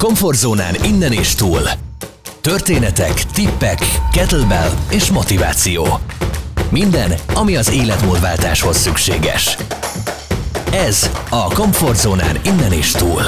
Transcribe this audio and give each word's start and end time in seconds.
Komfortzónán 0.00 0.74
innen 0.84 1.12
és 1.12 1.34
túl. 1.34 1.60
Történetek, 2.40 3.12
tippek, 3.12 3.78
kettlebell 4.12 4.70
és 4.90 5.10
motiváció. 5.10 5.86
Minden, 6.70 7.12
ami 7.34 7.56
az 7.56 7.72
életmódváltáshoz 7.72 8.76
szükséges. 8.76 9.56
Ez 10.72 11.10
a 11.30 11.54
Komfortzónán 11.54 12.36
innen 12.44 12.72
és 12.72 12.90
túl. 12.90 13.22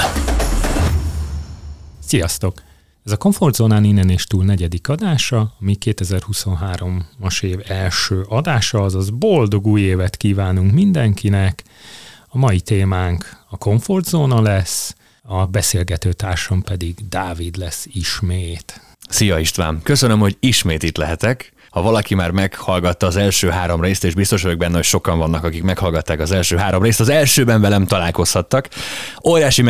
Sziasztok! 1.99 2.61
Ez 3.05 3.11
a 3.11 3.17
Komfortzónán 3.17 3.83
innen 3.83 4.09
és 4.09 4.25
túl 4.25 4.45
negyedik 4.45 4.89
adása, 4.89 5.53
ami 5.59 5.77
2023-as 5.85 7.43
év 7.43 7.59
első 7.67 8.25
adása, 8.29 8.81
azaz 8.81 9.09
boldog 9.09 9.67
új 9.67 9.81
évet 9.81 10.17
kívánunk 10.17 10.71
mindenkinek. 10.71 11.63
A 12.27 12.37
mai 12.37 12.59
témánk 12.59 13.25
a 13.49 13.57
komfortzóna 13.57 14.41
lesz, 14.41 14.95
a 15.27 15.45
beszélgető 15.45 16.13
társam 16.13 16.61
pedig 16.61 16.95
Dávid 17.09 17.57
lesz 17.57 17.87
ismét. 17.93 18.81
Szia 19.09 19.39
István! 19.39 19.79
Köszönöm, 19.83 20.19
hogy 20.19 20.37
ismét 20.39 20.83
itt 20.83 20.97
lehetek. 20.97 21.51
Ha 21.69 21.81
valaki 21.81 22.15
már 22.15 22.31
meghallgatta 22.31 23.07
az 23.07 23.15
első 23.15 23.49
három 23.49 23.81
részt, 23.81 24.03
és 24.03 24.13
biztos 24.13 24.41
vagyok 24.41 24.57
benne, 24.57 24.75
hogy 24.75 24.83
sokan 24.83 25.17
vannak, 25.17 25.43
akik 25.43 25.63
meghallgatták 25.63 26.19
az 26.19 26.31
első 26.31 26.57
három 26.57 26.83
részt, 26.83 26.99
az 26.99 27.09
elsőben 27.09 27.61
velem 27.61 27.85
találkozhattak. 27.85 28.69
Óriási 29.23 29.61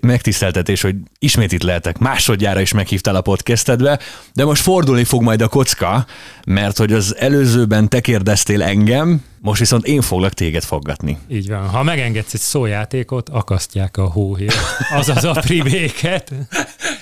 megtiszteltetés, 0.00 0.82
hogy 0.82 0.96
ismét 1.18 1.52
itt 1.52 1.62
lehetek, 1.62 1.98
másodjára 1.98 2.60
is 2.60 2.72
meghívtál 2.72 3.16
a 3.16 3.20
podcastedbe, 3.20 3.98
de 4.32 4.44
most 4.44 4.62
fordulni 4.62 5.04
fog 5.04 5.22
majd 5.22 5.42
a 5.42 5.48
kocka, 5.48 6.06
mert 6.46 6.76
hogy 6.76 6.92
az 6.92 7.16
előzőben 7.16 7.88
te 7.88 8.00
kérdeztél 8.00 8.62
engem, 8.62 9.24
most 9.40 9.60
viszont 9.60 9.86
én 9.86 10.00
foglak 10.00 10.32
téged 10.32 10.62
foggatni. 10.62 11.18
Így 11.28 11.48
van. 11.48 11.68
Ha 11.68 11.82
megengedsz 11.82 12.34
egy 12.34 12.40
szójátékot, 12.40 13.28
akasztják 13.28 13.96
a 13.96 14.04
hóhért, 14.04 14.56
azaz 14.94 15.24
a 15.24 15.32
pribéket. 15.32 16.32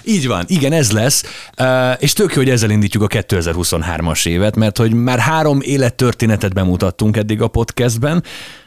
Így 0.05 0.27
van, 0.27 0.45
igen, 0.47 0.73
ez 0.73 0.93
lesz. 0.93 1.25
És 1.99 2.13
tök 2.13 2.31
jó, 2.31 2.37
hogy 2.37 2.51
ezzel 2.51 2.71
indítjuk 2.71 3.03
a 3.03 3.07
2023-as 3.07 4.27
évet, 4.27 4.57
mert 4.57 4.79
hogy 4.79 4.93
már 4.93 5.19
három 5.19 5.61
élettörténetet 5.61 6.55
bemutattunk 6.55 7.17
eddig 7.17 7.43
a 7.43 7.49
podcastben, 7.49 8.25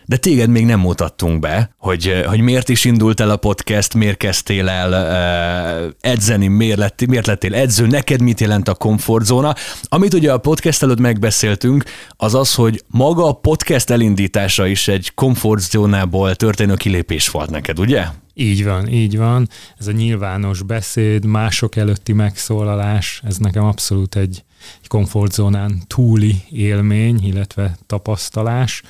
de 0.09 0.17
téged 0.17 0.49
még 0.49 0.65
nem 0.65 0.79
mutattunk 0.79 1.39
be, 1.39 1.73
hogy, 1.77 2.23
hogy 2.27 2.41
miért 2.41 2.69
is 2.69 2.85
indult 2.85 3.19
el 3.19 3.29
a 3.29 3.35
podcast, 3.35 3.93
miért 3.93 4.17
kezdtél 4.17 4.69
el 4.69 4.91
uh, 4.91 5.93
edzeni, 6.01 6.47
miért, 6.47 6.77
lett, 6.77 7.05
miért 7.05 7.27
lettél 7.27 7.55
edző, 7.55 7.87
neked 7.87 8.21
mit 8.21 8.39
jelent 8.39 8.67
a 8.67 8.73
komfortzóna. 8.73 9.55
Amit 9.83 10.13
ugye 10.13 10.31
a 10.31 10.37
podcast 10.37 10.83
előtt 10.83 10.99
megbeszéltünk, 10.99 11.83
az 12.09 12.35
az, 12.35 12.55
hogy 12.55 12.83
maga 12.87 13.27
a 13.27 13.33
podcast 13.33 13.89
elindítása 13.89 14.67
is 14.67 14.87
egy 14.87 15.13
komfortzónából 15.13 16.35
történő 16.35 16.73
kilépés 16.73 17.29
volt 17.29 17.49
neked, 17.49 17.79
ugye? 17.79 18.05
Így 18.33 18.63
van, 18.63 18.87
így 18.87 19.17
van. 19.17 19.49
Ez 19.79 19.87
a 19.87 19.91
nyilvános 19.91 20.61
beszéd, 20.61 21.25
mások 21.25 21.75
előtti 21.75 22.13
megszólalás, 22.13 23.21
ez 23.25 23.37
nekem 23.37 23.63
abszolút 23.63 24.15
egy, 24.15 24.43
egy 24.81 24.87
komfortzónán 24.87 25.81
túli 25.87 26.35
élmény, 26.49 27.19
illetve 27.23 27.77
tapasztalás 27.87 28.83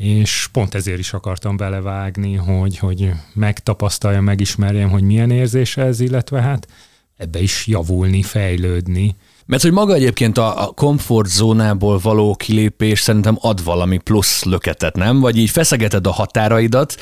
és 0.00 0.48
pont 0.52 0.74
ezért 0.74 0.98
is 0.98 1.12
akartam 1.12 1.56
belevágni, 1.56 2.34
hogy, 2.34 2.78
hogy 2.78 3.10
megtapasztaljam, 3.34 4.24
megismerjem, 4.24 4.90
hogy 4.90 5.02
milyen 5.02 5.30
érzés 5.30 5.76
ez, 5.76 6.00
illetve 6.00 6.40
hát 6.40 6.66
ebbe 7.16 7.40
is 7.42 7.66
javulni, 7.66 8.22
fejlődni. 8.22 9.16
Mert 9.46 9.62
hogy 9.62 9.72
maga 9.72 9.94
egyébként 9.94 10.38
a, 10.38 10.62
a 10.62 10.66
komfortzónából 10.66 11.98
való 11.98 12.34
kilépés 12.34 13.00
szerintem 13.00 13.36
ad 13.40 13.64
valami 13.64 13.98
plusz 13.98 14.44
löketet, 14.44 14.96
nem? 14.96 15.20
Vagy 15.20 15.38
így 15.38 15.50
feszegeted 15.50 16.06
a 16.06 16.12
határaidat, 16.12 16.94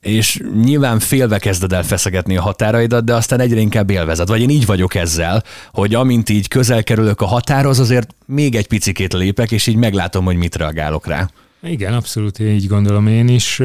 és 0.00 0.42
nyilván 0.62 0.98
félve 0.98 1.38
kezded 1.38 1.72
el 1.72 1.82
feszegetni 1.82 2.36
a 2.36 2.42
határaidat, 2.42 3.04
de 3.04 3.14
aztán 3.14 3.40
egyre 3.40 3.60
inkább 3.60 3.90
élvezed. 3.90 4.28
Vagy 4.28 4.40
én 4.40 4.50
így 4.50 4.66
vagyok 4.66 4.94
ezzel, 4.94 5.44
hogy 5.72 5.94
amint 5.94 6.28
így 6.28 6.48
közel 6.48 6.82
kerülök 6.82 7.20
a 7.20 7.26
határhoz, 7.26 7.78
azért 7.78 8.14
még 8.26 8.54
egy 8.54 8.66
picikét 8.66 9.12
lépek, 9.12 9.50
és 9.50 9.66
így 9.66 9.76
meglátom, 9.76 10.24
hogy 10.24 10.36
mit 10.36 10.56
reagálok 10.56 11.06
rá. 11.06 11.28
Igen, 11.62 11.92
abszolút 11.92 12.38
így 12.38 12.66
gondolom 12.66 13.06
én 13.06 13.28
is. 13.28 13.60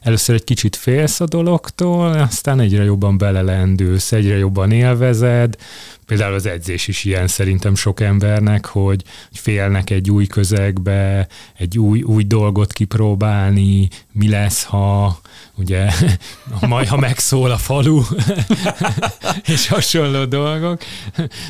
Először 0.00 0.34
egy 0.34 0.44
kicsit 0.44 0.76
félsz 0.76 1.20
a 1.20 1.26
dologtól, 1.26 2.12
aztán 2.12 2.60
egyre 2.60 2.84
jobban 2.84 3.18
belelendülsz, 3.18 4.12
egyre 4.12 4.36
jobban 4.36 4.70
élvezed. 4.70 5.56
Például 6.06 6.34
az 6.34 6.46
edzés 6.46 6.88
is 6.88 7.04
ilyen 7.04 7.26
szerintem 7.26 7.74
sok 7.74 8.00
embernek, 8.00 8.66
hogy 8.66 9.02
félnek 9.32 9.90
egy 9.90 10.10
új 10.10 10.26
közegbe, 10.26 11.28
egy 11.56 11.78
új, 11.78 12.02
új 12.02 12.24
dolgot 12.24 12.72
kipróbálni, 12.72 13.88
mi 14.12 14.28
lesz, 14.28 14.64
ha 14.64 15.20
ugye, 15.54 15.90
majd 16.60 16.88
ha 16.88 16.96
megszól 16.96 17.50
a 17.50 17.56
falu, 17.56 18.02
és 19.54 19.68
hasonló 19.68 20.24
dolgok, 20.24 20.82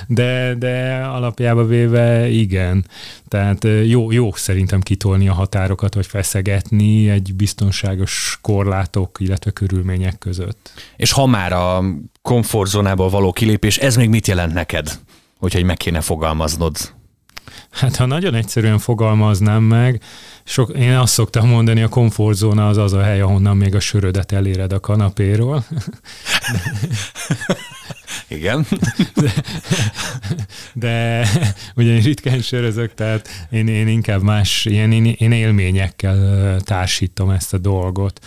de, 0.06 0.54
de 0.58 1.04
alapjába 1.04 1.64
véve 1.66 2.28
igen. 2.28 2.86
Tehát 3.28 3.66
jó, 3.84 4.10
jó 4.10 4.32
szerintem 4.32 4.80
kitolni 4.80 5.28
a 5.28 5.32
határokat, 5.32 5.94
vagy 5.94 6.06
feszegetni 6.06 7.10
egy 7.10 7.34
biztonságos 7.34 8.38
korlátok, 8.40 9.16
illetve 9.20 9.50
körülmények 9.50 10.18
között. 10.18 10.72
És 10.96 11.12
ha 11.12 11.26
már 11.26 11.52
a 11.52 11.84
komfortzónából 12.22 13.08
való 13.08 13.32
kilépés, 13.32 13.76
ez 13.78 13.96
még 13.96 14.08
mit 14.08 14.26
jelent 14.26 14.52
neked, 14.52 14.98
hogyha 15.38 15.64
meg 15.64 15.76
kéne 15.76 16.00
fogalmaznod? 16.00 16.93
Hát 17.70 17.96
ha 17.96 18.06
nagyon 18.06 18.34
egyszerűen 18.34 18.78
fogalmaznám 18.78 19.62
meg, 19.62 20.02
sok, 20.44 20.72
én 20.76 20.94
azt 20.94 21.12
szoktam 21.12 21.48
mondani, 21.48 21.82
a 21.82 21.88
komfortzóna 21.88 22.68
az 22.68 22.76
az 22.76 22.92
a 22.92 23.02
hely, 23.02 23.20
ahonnan 23.20 23.56
még 23.56 23.74
a 23.74 23.80
sörödet 23.80 24.32
eléred 24.32 24.72
a 24.72 24.80
kanapéról. 24.80 25.64
Igen. 28.28 28.66
De, 29.14 29.32
de 30.72 31.26
ugye 31.76 31.90
én 31.90 32.02
ritkán 32.02 32.40
sörözök, 32.40 32.94
tehát 32.94 33.28
én, 33.50 33.68
én 33.68 33.88
inkább 33.88 34.22
más, 34.22 34.64
ilyen, 34.64 34.92
én, 34.92 35.04
én 35.04 35.32
élményekkel 35.32 36.60
társítom 36.60 37.30
ezt 37.30 37.54
a 37.54 37.58
dolgot. 37.58 38.20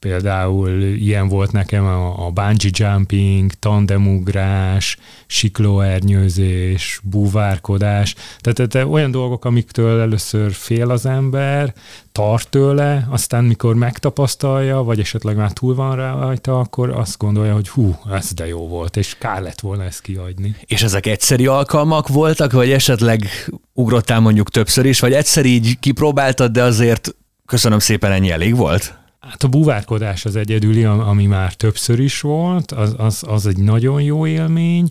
Például 0.00 0.82
ilyen 0.82 1.28
volt 1.28 1.52
nekem 1.52 1.84
a, 1.84 2.26
a 2.26 2.30
bungee 2.30 2.70
jumping, 2.72 3.52
tandemugrás, 3.52 4.96
siklóernyőzés, 5.26 7.00
búvárkodás. 7.02 8.14
Tehát, 8.38 8.70
tehát 8.70 8.88
olyan 8.88 9.10
dolgok, 9.10 9.44
amiktől 9.44 10.00
először 10.00 10.52
fél 10.52 10.90
az 10.90 11.06
ember, 11.06 11.74
tart 12.12 12.48
tőle, 12.48 13.06
aztán 13.10 13.44
mikor 13.44 13.74
megtapasztalja, 13.74 14.82
vagy 14.82 15.00
esetleg 15.00 15.36
már 15.36 15.52
túl 15.52 15.74
van 15.74 15.96
rajta, 15.96 16.58
akkor 16.58 16.90
azt 16.90 17.18
gondolja, 17.18 17.54
hogy 17.54 17.68
hú, 17.68 17.96
ez 18.12 18.32
de 18.32 18.46
jó 18.46 18.68
volt, 18.68 18.96
és 18.96 19.16
kár 19.18 19.42
lett 19.42 19.60
volna 19.60 19.84
ezt 19.84 20.02
kiadni. 20.02 20.56
És 20.66 20.82
ezek 20.82 21.06
egyszeri 21.06 21.46
alkalmak 21.46 22.08
voltak, 22.08 22.52
vagy 22.52 22.70
esetleg 22.70 23.26
ugrottál 23.72 24.20
mondjuk 24.20 24.50
többször 24.50 24.84
is, 24.84 25.00
vagy 25.00 25.12
egyszer 25.12 25.44
így 25.44 25.78
kipróbáltad, 25.78 26.52
de 26.52 26.62
azért 26.62 27.14
köszönöm 27.46 27.78
szépen, 27.78 28.12
ennyi 28.12 28.30
elég 28.30 28.56
volt? 28.56 28.98
Hát 29.30 29.42
a 29.42 29.48
búvárkodás 29.48 30.24
az 30.24 30.36
egyedüli, 30.36 30.84
ami 30.84 31.26
már 31.26 31.54
többször 31.54 32.00
is 32.00 32.20
volt, 32.20 32.72
az, 32.72 32.94
az, 32.96 33.22
az 33.26 33.46
egy 33.46 33.56
nagyon 33.56 34.02
jó 34.02 34.26
élmény. 34.26 34.88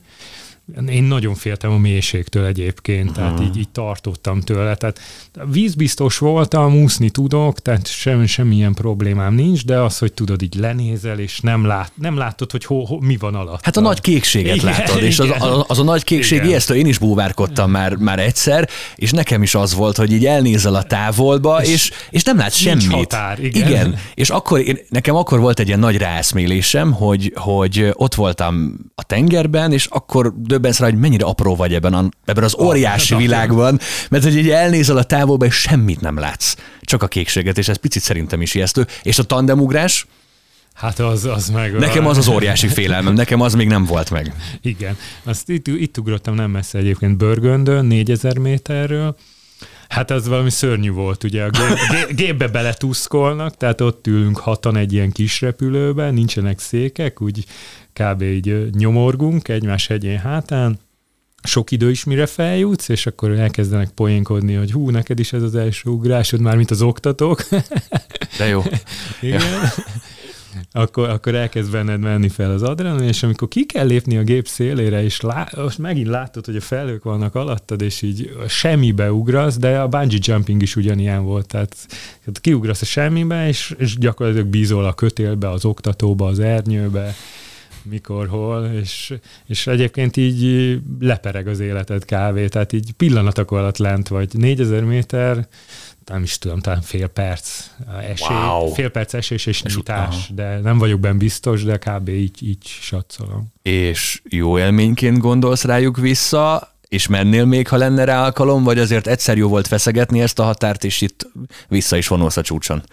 Én 0.89 1.03
nagyon 1.03 1.35
féltem 1.35 1.71
a 1.71 1.77
mélységtől 1.77 2.45
egyébként, 2.45 3.13
tehát 3.13 3.41
így, 3.41 3.57
így 3.57 3.69
tartottam 3.69 4.41
tőle. 4.41 4.75
Tehát 4.75 4.99
vízbiztos 5.51 6.17
voltam, 6.17 6.81
úszni 6.81 7.09
tudok, 7.09 7.59
tehát 7.59 7.87
sem, 7.87 8.25
semmilyen 8.25 8.73
problémám 8.73 9.33
nincs, 9.33 9.65
de 9.65 9.79
az, 9.79 9.97
hogy 9.97 10.13
tudod, 10.13 10.41
így 10.41 10.55
lenézel, 10.55 11.19
és 11.19 11.39
nem, 11.39 11.65
lát, 11.65 11.91
nem 11.95 12.17
látod, 12.17 12.51
hogy 12.51 12.65
ho, 12.65 12.85
ho, 12.85 12.97
mi 12.99 13.17
van 13.17 13.35
alatt. 13.35 13.65
Hát 13.65 13.77
a 13.77 13.81
nagy 13.81 14.01
kékséget 14.01 14.55
igen, 14.55 14.65
látod, 14.71 15.03
és 15.03 15.19
az, 15.19 15.29
az, 15.39 15.63
az 15.67 15.79
a 15.79 15.83
nagy 15.83 16.03
kékség 16.03 16.37
igen. 16.37 16.49
ijesztő, 16.49 16.75
én 16.75 16.85
is 16.85 16.97
búvárkodtam 16.97 17.71
már, 17.71 17.95
már 17.95 18.19
egyszer, 18.19 18.69
és 18.95 19.11
nekem 19.11 19.43
is 19.43 19.55
az 19.55 19.73
volt, 19.73 19.97
hogy 19.97 20.11
így 20.11 20.25
elnézel 20.25 20.75
a 20.75 20.83
távolba, 20.83 21.61
és, 21.61 21.69
és, 21.69 21.91
és 22.09 22.23
nem 22.23 22.37
látsz 22.37 22.55
semmit. 22.55 22.91
Határ, 22.91 23.43
igen. 23.43 23.67
igen. 23.67 23.95
És 24.13 24.29
akkor 24.29 24.59
én, 24.59 24.79
nekem 24.89 25.15
akkor 25.15 25.39
volt 25.39 25.59
egy 25.59 25.67
ilyen 25.67 25.79
nagy 25.79 25.97
ráeszmélésem, 25.97 26.91
hogy, 26.91 27.33
hogy 27.35 27.89
ott 27.93 28.15
voltam 28.15 28.77
a 28.95 29.03
tengerben, 29.03 29.71
és 29.71 29.85
akkor 29.85 30.33
döbbensz 30.59 30.79
rá, 30.79 30.85
hogy 30.85 30.99
mennyire 30.99 31.25
apró 31.25 31.55
vagy 31.55 31.73
ebben, 31.73 31.93
a, 31.93 32.09
ebben 32.25 32.43
az 32.43 32.55
óriási 32.59 33.13
ah, 33.13 33.19
világban, 33.19 33.79
mert 34.09 34.23
hogy 34.23 34.37
így 34.37 34.49
elnézel 34.49 34.97
a 34.97 35.03
távolba, 35.03 35.45
és 35.45 35.55
semmit 35.55 36.01
nem 36.01 36.17
látsz. 36.17 36.55
Csak 36.81 37.03
a 37.03 37.07
kékséget, 37.07 37.57
és 37.57 37.67
ez 37.67 37.77
picit 37.77 38.01
szerintem 38.01 38.41
is 38.41 38.53
ijesztő. 38.53 38.87
És 39.03 39.19
a 39.19 39.23
tandemugrás, 39.23 40.05
Hát 40.73 40.99
az, 40.99 41.25
az 41.25 41.49
meg... 41.49 41.77
Nekem 41.77 42.07
az 42.07 42.17
az 42.17 42.27
óriási 42.27 42.67
félelmem, 42.67 43.13
nekem 43.13 43.41
az 43.41 43.53
még 43.53 43.67
nem 43.67 43.85
volt 43.85 44.09
meg. 44.09 44.33
Igen, 44.61 44.97
azt 45.23 45.49
itt, 45.49 45.67
itt 45.67 45.97
ugrottam 45.97 46.35
nem 46.35 46.51
messze 46.51 46.77
egyébként 46.77 47.17
Börgöndön, 47.17 47.85
4000 47.85 48.37
méterről, 48.37 49.15
Hát 49.89 50.11
ez 50.11 50.27
valami 50.27 50.49
szörnyű 50.49 50.91
volt, 50.91 51.23
ugye 51.23 51.43
a 51.43 51.49
gép, 51.49 52.15
gépbe 52.15 52.47
beletúszkolnak, 52.47 53.57
tehát 53.57 53.81
ott 53.81 54.07
ülünk 54.07 54.37
hatan 54.37 54.75
egy 54.75 54.93
ilyen 54.93 55.11
kis 55.11 55.41
repülőben, 55.41 56.13
nincsenek 56.13 56.59
székek, 56.59 57.21
úgy 57.21 57.45
kb. 57.93 58.21
így 58.21 58.69
nyomorgunk 58.71 59.47
egymás 59.47 59.87
hegyén 59.87 60.17
hátán, 60.17 60.79
sok 61.43 61.71
idő 61.71 61.89
is, 61.89 62.03
mire 62.03 62.25
feljutsz, 62.25 62.89
és 62.89 63.05
akkor 63.05 63.31
elkezdenek 63.31 63.89
poénkodni, 63.89 64.53
hogy 64.53 64.71
hú, 64.71 64.89
neked 64.89 65.19
is 65.19 65.33
ez 65.33 65.41
az 65.41 65.55
első 65.55 65.89
ugrásod, 65.89 66.39
már 66.39 66.55
mint 66.55 66.71
az 66.71 66.81
oktatók. 66.81 67.47
De 68.37 68.47
jó. 68.47 68.63
Igen. 69.21 69.41
Akkor, 70.71 71.09
akkor 71.09 71.35
elkezd 71.35 71.71
benned 71.71 71.99
menni 71.99 72.29
fel 72.29 72.51
az 72.51 72.63
adrenalin, 72.63 73.07
és 73.07 73.23
amikor 73.23 73.47
ki 73.47 73.65
kell 73.65 73.85
lépni 73.85 74.17
a 74.17 74.23
gép 74.23 74.47
szélére, 74.47 75.03
és 75.03 75.21
lá, 75.21 75.47
most 75.55 75.77
megint 75.77 76.07
látod, 76.07 76.45
hogy 76.45 76.55
a 76.55 76.61
felhők 76.61 77.03
vannak 77.03 77.35
alattad, 77.35 77.81
és 77.81 78.01
így 78.01 78.35
semmibe 78.47 79.11
ugrasz, 79.11 79.57
de 79.57 79.79
a 79.79 79.87
bungee 79.87 80.19
jumping 80.21 80.61
is 80.61 80.75
ugyanilyen 80.75 81.23
volt, 81.23 81.47
tehát 81.47 81.75
kiugrasz 82.41 82.81
a 82.81 82.85
semmibe, 82.85 83.47
és, 83.47 83.75
és 83.77 83.97
gyakorlatilag 83.97 84.47
bízol 84.47 84.85
a 84.85 84.93
kötélbe, 84.93 85.49
az 85.49 85.65
oktatóba, 85.65 86.27
az 86.27 86.39
ernyőbe, 86.39 87.15
mikor, 87.83 88.27
hol, 88.27 88.65
és, 88.65 89.13
és 89.45 89.67
egyébként 89.67 90.17
így 90.17 90.73
lepereg 90.99 91.47
az 91.47 91.59
életed 91.59 92.05
kávé, 92.05 92.47
tehát 92.47 92.73
így 92.73 92.91
pillanatok 92.91 93.51
alatt 93.51 93.77
lent 93.77 94.07
vagy. 94.07 94.33
4000 94.33 94.83
méter, 94.83 95.47
nem 96.09 96.23
is 96.23 96.37
tudom, 96.37 96.59
talán 96.59 96.81
fél 96.81 97.07
perc 97.07 97.65
esély, 98.01 98.37
wow. 98.37 98.67
fél 98.67 98.89
perc 98.89 99.13
esés 99.13 99.45
és 99.45 99.63
nyitás, 99.63 100.31
de 100.33 100.59
nem 100.59 100.77
vagyok 100.77 100.99
benne 100.99 101.17
biztos, 101.17 101.63
de 101.63 101.77
kb. 101.77 102.09
így, 102.09 102.47
így 102.47 102.63
satszolom. 102.63 103.47
És 103.61 104.21
jó 104.29 104.59
élményként 104.59 105.17
gondolsz 105.17 105.63
rájuk 105.63 105.97
vissza, 105.97 106.73
és 106.87 107.07
mennél 107.07 107.45
még, 107.45 107.67
ha 107.67 107.77
lenne 107.77 108.03
rá 108.03 108.23
alkalom, 108.23 108.63
vagy 108.63 108.79
azért 108.79 109.07
egyszer 109.07 109.37
jó 109.37 109.47
volt 109.47 109.67
feszegetni 109.67 110.21
ezt 110.21 110.39
a 110.39 110.43
határt, 110.43 110.83
és 110.83 111.01
itt 111.01 111.29
vissza 111.67 111.97
is 111.97 112.07
vonulsz 112.07 112.37
a 112.37 112.41
csúcson? 112.41 112.83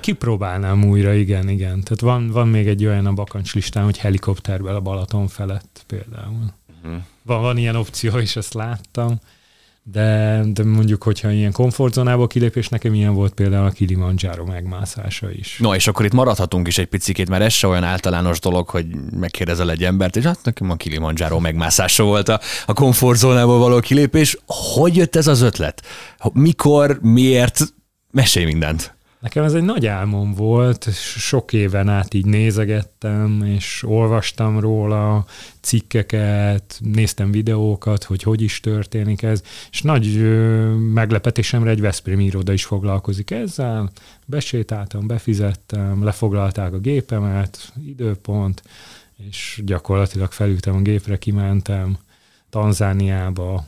Kipróbálnám 0.00 0.84
újra, 0.84 1.12
igen, 1.12 1.48
igen. 1.48 1.82
Tehát 1.82 2.00
van, 2.00 2.30
van 2.30 2.48
még 2.48 2.66
egy 2.66 2.86
olyan 2.86 3.06
a 3.06 3.12
bakancs 3.12 3.54
listán, 3.54 3.84
hogy 3.84 3.98
helikopterben 3.98 4.74
a 4.74 4.80
Balaton 4.80 5.28
felett 5.28 5.84
például. 5.86 6.54
Uh-huh. 6.84 7.00
Van, 7.22 7.40
van 7.40 7.56
ilyen 7.56 7.76
opció, 7.76 8.18
és 8.18 8.36
ezt 8.36 8.54
láttam 8.54 9.20
de, 9.86 10.40
de 10.46 10.64
mondjuk, 10.64 11.02
hogyha 11.02 11.30
ilyen 11.30 11.52
komfortzónából 11.52 12.26
kilépés, 12.26 12.68
nekem 12.68 12.94
ilyen 12.94 13.14
volt 13.14 13.34
például 13.34 13.66
a 13.66 13.70
Kilimanjaro 13.70 14.44
megmászása 14.44 15.30
is. 15.30 15.58
No, 15.58 15.74
és 15.74 15.86
akkor 15.86 16.04
itt 16.04 16.12
maradhatunk 16.12 16.66
is 16.66 16.78
egy 16.78 16.86
picit, 16.86 17.28
mert 17.28 17.42
ez 17.42 17.52
se 17.52 17.66
olyan 17.66 17.84
általános 17.84 18.40
dolog, 18.40 18.68
hogy 18.68 18.86
megkérdezel 19.10 19.70
egy 19.70 19.84
embert, 19.84 20.16
és 20.16 20.24
hát 20.24 20.38
nekem 20.42 20.70
a 20.70 20.76
Kilimanjaro 20.76 21.40
megmászása 21.40 22.04
volt 22.04 22.28
a, 22.28 22.40
a 22.66 22.72
komfortzónából 22.72 23.58
való 23.58 23.80
kilépés. 23.80 24.38
Hogy 24.46 24.96
jött 24.96 25.16
ez 25.16 25.26
az 25.26 25.40
ötlet? 25.40 25.82
Mikor, 26.32 26.98
miért? 27.02 27.60
Mesélj 28.10 28.44
mindent. 28.44 28.93
Nekem 29.24 29.44
ez 29.44 29.54
egy 29.54 29.62
nagy 29.62 29.86
álmom 29.86 30.34
volt, 30.34 30.92
sok 31.16 31.52
éven 31.52 31.88
át 31.88 32.14
így 32.14 32.26
nézegettem, 32.26 33.42
és 33.44 33.82
olvastam 33.86 34.60
róla 34.60 35.24
cikkeket, 35.60 36.80
néztem 36.82 37.30
videókat, 37.30 38.04
hogy 38.04 38.22
hogy 38.22 38.42
is 38.42 38.60
történik 38.60 39.22
ez, 39.22 39.42
és 39.70 39.82
nagy 39.82 40.18
meglepetésemre 40.92 41.70
egy 41.70 41.80
Veszprém 41.80 42.20
iroda 42.20 42.52
is 42.52 42.64
foglalkozik 42.64 43.30
ezzel. 43.30 43.90
Besétáltam, 44.26 45.06
befizettem, 45.06 46.04
lefoglalták 46.04 46.72
a 46.72 46.78
gépemet, 46.78 47.72
időpont, 47.86 48.62
és 49.16 49.60
gyakorlatilag 49.64 50.32
felültem 50.32 50.74
a 50.76 50.80
gépre, 50.80 51.18
kimentem 51.18 51.98
Tanzániába, 52.50 53.66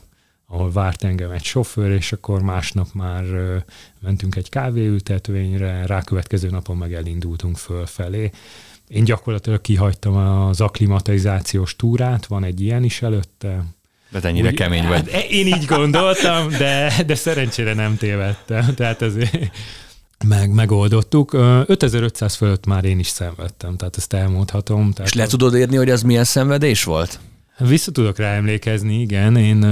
ahol 0.49 0.71
várt 0.71 1.03
engem 1.03 1.31
egy 1.31 1.43
sofőr, 1.43 1.91
és 1.91 2.11
akkor 2.11 2.41
másnap 2.41 2.87
már 2.93 3.23
mentünk 3.99 4.35
egy 4.35 4.49
kávéültetvényre, 4.49 5.85
rákövetkező 5.85 6.49
napon 6.49 6.77
meg 6.77 6.93
elindultunk 6.93 7.57
fölfelé. 7.57 8.31
Én 8.87 9.03
gyakorlatilag 9.03 9.61
kihagytam 9.61 10.15
az 10.15 10.61
aklimatizációs 10.61 11.75
túrát, 11.75 12.25
van 12.25 12.43
egy 12.43 12.61
ilyen 12.61 12.83
is 12.83 13.01
előtte. 13.01 13.63
De 14.09 14.19
ennyire 14.21 14.47
Úgy, 14.47 14.53
kemény 14.53 14.87
vagy. 14.87 15.11
Hát, 15.11 15.23
én 15.23 15.47
így 15.47 15.65
gondoltam, 15.65 16.49
de, 16.49 16.93
de 17.05 17.15
szerencsére 17.15 17.73
nem 17.73 17.97
tévedtem. 17.97 18.73
Tehát 18.75 19.01
ezért 19.01 19.51
meg, 20.25 20.53
megoldottuk. 20.53 21.33
5500 21.33 22.35
fölött 22.35 22.65
már 22.65 22.85
én 22.85 22.99
is 22.99 23.07
szenvedtem, 23.07 23.75
tehát 23.75 23.97
ezt 23.97 24.13
elmondhatom. 24.13 24.91
Tehát 24.93 25.11
És 25.11 25.17
le 25.17 25.27
tudod 25.27 25.53
érni, 25.55 25.75
hogy 25.75 25.89
ez 25.89 26.01
milyen 26.01 26.23
szenvedés 26.23 26.83
volt? 26.83 27.19
Vissza 27.59 27.91
tudok 27.91 28.17
rá 28.17 28.33
emlékezni, 28.33 29.01
igen. 29.01 29.35
Én 29.35 29.63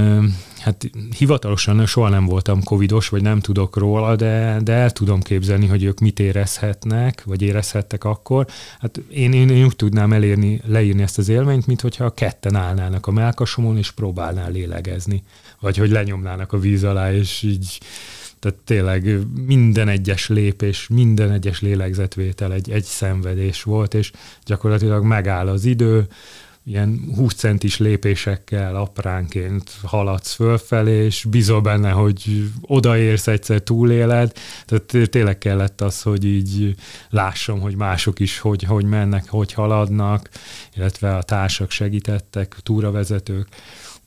hát 0.58 0.90
hivatalosan 1.16 1.86
soha 1.86 2.08
nem 2.08 2.26
voltam 2.26 2.62
covidos, 2.62 3.08
vagy 3.08 3.22
nem 3.22 3.40
tudok 3.40 3.76
róla, 3.76 4.16
de, 4.16 4.60
de 4.62 4.72
el 4.72 4.90
tudom 4.90 5.20
képzelni, 5.20 5.66
hogy 5.66 5.84
ők 5.84 5.98
mit 5.98 6.18
érezhetnek, 6.18 7.22
vagy 7.24 7.42
érezhettek 7.42 8.04
akkor. 8.04 8.46
Hát 8.80 9.00
én, 9.08 9.32
én, 9.32 9.48
én 9.48 9.64
úgy 9.64 9.76
tudnám 9.76 10.12
elérni, 10.12 10.60
leírni 10.64 11.02
ezt 11.02 11.18
az 11.18 11.28
élményt, 11.28 11.66
mint 11.66 11.80
hogyha 11.80 12.10
ketten 12.10 12.54
állnának 12.54 13.06
a 13.06 13.10
melkasomon, 13.10 13.76
és 13.76 13.90
próbálnál 13.90 14.50
lélegezni. 14.50 15.22
Vagy 15.60 15.76
hogy 15.76 15.90
lenyomnának 15.90 16.52
a 16.52 16.58
víz 16.58 16.84
alá, 16.84 17.12
és 17.12 17.42
így 17.42 17.80
tehát 18.38 18.58
tényleg 18.64 19.18
minden 19.46 19.88
egyes 19.88 20.28
lépés, 20.28 20.88
minden 20.88 21.32
egyes 21.32 21.60
lélegzetvétel 21.60 22.52
egy, 22.52 22.70
egy 22.70 22.84
szenvedés 22.84 23.62
volt, 23.62 23.94
és 23.94 24.12
gyakorlatilag 24.44 25.04
megáll 25.04 25.48
az 25.48 25.64
idő, 25.64 26.06
ilyen 26.66 27.12
20 27.14 27.34
centis 27.34 27.78
lépésekkel 27.78 28.76
apránként 28.76 29.70
haladsz 29.82 30.32
fölfelé, 30.32 31.04
és 31.04 31.24
bízol 31.28 31.60
benne, 31.60 31.90
hogy 31.90 32.50
odaérsz 32.60 33.26
egyszer, 33.26 33.60
túléled. 33.60 34.32
Tehát 34.64 35.10
tényleg 35.10 35.38
kellett 35.38 35.80
az, 35.80 36.02
hogy 36.02 36.24
így 36.24 36.74
lássam, 37.10 37.60
hogy 37.60 37.76
mások 37.76 38.20
is 38.20 38.38
hogy, 38.38 38.62
hogy 38.62 38.84
mennek, 38.84 39.28
hogy 39.28 39.52
haladnak, 39.52 40.28
illetve 40.76 41.16
a 41.16 41.22
társak 41.22 41.70
segítettek, 41.70 42.56
túravezetők 42.62 43.48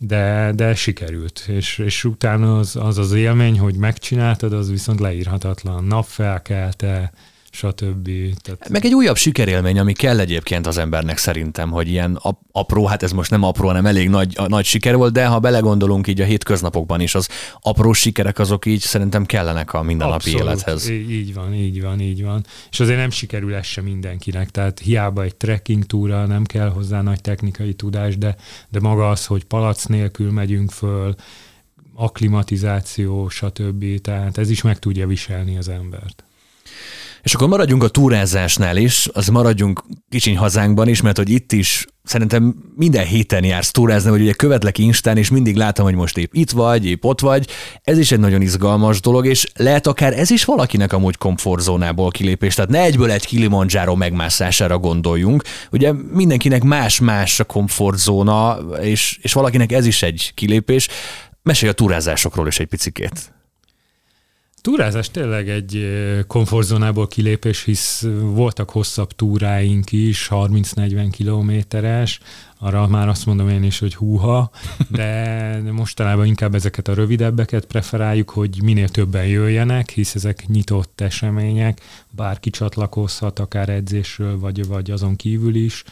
de, 0.01 0.51
de 0.55 0.75
sikerült, 0.75 1.43
és, 1.47 1.77
és 1.77 2.03
utána 2.03 2.57
az, 2.57 2.75
az 2.75 2.97
az 2.97 3.11
élmény, 3.11 3.59
hogy 3.59 3.75
megcsináltad, 3.75 4.53
az 4.53 4.69
viszont 4.69 4.99
leírhatatlan. 4.99 5.83
Napfelkelte, 5.83 7.11
stb. 7.51 8.09
Tehát... 8.41 8.69
Meg 8.69 8.85
egy 8.85 8.93
újabb 8.93 9.15
sikerélmény, 9.15 9.79
ami 9.79 9.93
kell 9.93 10.19
egyébként 10.19 10.67
az 10.67 10.77
embernek 10.77 11.17
szerintem, 11.17 11.69
hogy 11.69 11.87
ilyen 11.87 12.19
apró, 12.51 12.85
hát 12.85 13.03
ez 13.03 13.11
most 13.11 13.31
nem 13.31 13.43
apró, 13.43 13.67
hanem 13.67 13.85
elég 13.85 14.09
nagy, 14.09 14.37
nagy 14.47 14.65
siker 14.65 14.95
volt, 14.95 15.13
de 15.13 15.25
ha 15.25 15.39
belegondolunk 15.39 16.07
így 16.07 16.21
a 16.21 16.25
hétköznapokban 16.25 17.01
is, 17.01 17.15
az 17.15 17.29
apró 17.61 17.93
sikerek 17.93 18.39
azok 18.39 18.65
így 18.65 18.79
szerintem 18.79 19.25
kellenek 19.25 19.73
a 19.73 19.81
mindennapi 19.81 20.29
Abszolút. 20.29 20.41
élethez. 20.41 20.89
Így 20.89 21.33
van, 21.33 21.53
így 21.53 21.81
van, 21.81 21.99
így 21.99 22.23
van. 22.23 22.45
És 22.71 22.79
azért 22.79 22.97
nem 22.97 23.09
sikerül 23.09 23.55
ez 23.55 23.65
sem 23.65 23.83
mindenkinek, 23.83 24.49
tehát 24.49 24.79
hiába 24.79 25.23
egy 25.23 25.35
trekking 25.35 25.85
túra 25.85 26.25
nem 26.25 26.43
kell 26.43 26.69
hozzá 26.69 27.01
nagy 27.01 27.21
technikai 27.21 27.73
tudás, 27.73 28.17
de, 28.17 28.35
de 28.69 28.79
maga 28.79 29.09
az, 29.09 29.25
hogy 29.25 29.43
palac 29.43 29.85
nélkül 29.85 30.31
megyünk 30.31 30.71
föl, 30.71 31.15
aklimatizáció, 31.95 33.29
stb. 33.29 34.01
Tehát 34.01 34.37
ez 34.37 34.49
is 34.49 34.61
meg 34.61 34.79
tudja 34.79 35.07
viselni 35.07 35.57
az 35.57 35.69
embert. 35.69 36.23
És 37.21 37.33
akkor 37.33 37.47
maradjunk 37.47 37.83
a 37.83 37.87
túrázásnál 37.87 38.77
is, 38.77 39.09
az 39.13 39.27
maradjunk 39.27 39.83
kicsiny 40.09 40.37
hazánkban 40.37 40.87
is, 40.87 41.01
mert 41.01 41.17
hogy 41.17 41.29
itt 41.29 41.51
is 41.51 41.85
szerintem 42.03 42.55
minden 42.75 43.05
héten 43.05 43.43
jársz 43.43 43.71
túrázni, 43.71 44.09
vagy 44.09 44.21
ugye 44.21 44.33
követlek 44.33 44.77
Instán, 44.77 45.17
és 45.17 45.29
mindig 45.29 45.55
látom, 45.55 45.85
hogy 45.85 45.95
most 45.95 46.17
épp 46.17 46.33
itt 46.33 46.51
vagy, 46.51 46.85
épp 46.85 47.03
ott 47.03 47.19
vagy. 47.19 47.47
Ez 47.83 47.97
is 47.97 48.11
egy 48.11 48.19
nagyon 48.19 48.41
izgalmas 48.41 49.01
dolog, 49.01 49.25
és 49.25 49.47
lehet 49.55 49.87
akár 49.87 50.19
ez 50.19 50.29
is 50.29 50.45
valakinek 50.45 50.93
amúgy 50.93 51.17
komfortzónából 51.17 52.11
kilépés. 52.11 52.55
Tehát 52.55 52.69
ne 52.69 52.81
egyből 52.81 53.11
egy 53.11 53.25
Kilimanjaro 53.25 53.95
megmászására 53.95 54.77
gondoljunk. 54.77 55.43
Ugye 55.71 55.91
mindenkinek 56.11 56.63
más-más 56.63 57.39
a 57.39 57.43
komfortzóna, 57.43 58.57
és, 58.81 59.19
és 59.21 59.33
valakinek 59.33 59.71
ez 59.71 59.85
is 59.85 60.03
egy 60.03 60.31
kilépés. 60.35 60.87
Mesélj 61.43 61.71
a 61.71 61.75
túrázásokról 61.75 62.47
is 62.47 62.59
egy 62.59 62.67
picikét. 62.67 63.33
Túrázás 64.61 65.11
tényleg 65.11 65.49
egy 65.49 65.89
komfortzónából 66.27 67.07
kilépés, 67.07 67.63
hisz 67.63 68.05
voltak 68.21 68.69
hosszabb 68.69 69.11
túráink 69.11 69.91
is, 69.91 70.27
30-40 70.31 71.07
kilométeres, 71.11 72.19
arra 72.61 72.87
már 72.87 73.07
azt 73.07 73.25
mondom 73.25 73.49
én 73.49 73.63
is, 73.63 73.79
hogy 73.79 73.95
húha, 73.95 74.51
de 74.89 75.71
mostanában 75.71 76.25
inkább 76.25 76.55
ezeket 76.55 76.87
a 76.87 76.93
rövidebbeket 76.93 77.65
preferáljuk, 77.65 78.29
hogy 78.29 78.59
minél 78.63 78.89
többen 78.89 79.25
jöjjenek, 79.25 79.89
hisz 79.89 80.15
ezek 80.15 80.47
nyitott 80.47 81.01
események, 81.01 81.81
bárki 82.09 82.49
csatlakozhat, 82.49 83.39
akár 83.39 83.69
edzésről, 83.69 84.39
vagy, 84.39 84.67
vagy 84.67 84.91
azon 84.91 85.15
kívül 85.15 85.55
is, 85.55 85.83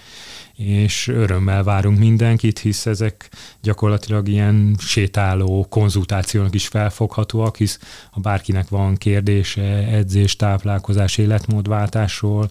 és 0.56 1.08
örömmel 1.08 1.64
várunk 1.64 1.98
mindenkit, 1.98 2.60
hisz 2.60 2.86
ezek 2.86 3.30
gyakorlatilag 3.62 4.28
ilyen 4.28 4.76
sétáló 4.80 5.66
konzultációnak 5.70 6.56
is 6.56 6.68
felfoghatóak, 6.68 7.58
hisz 7.58 7.80
ha 8.12 8.20
bárkinek 8.20 8.70
van 8.70 8.96
kérdése 8.96 9.88
edzés, 9.88 10.36
táplálkozás, 10.36 11.18
életmódváltásról, 11.18 12.50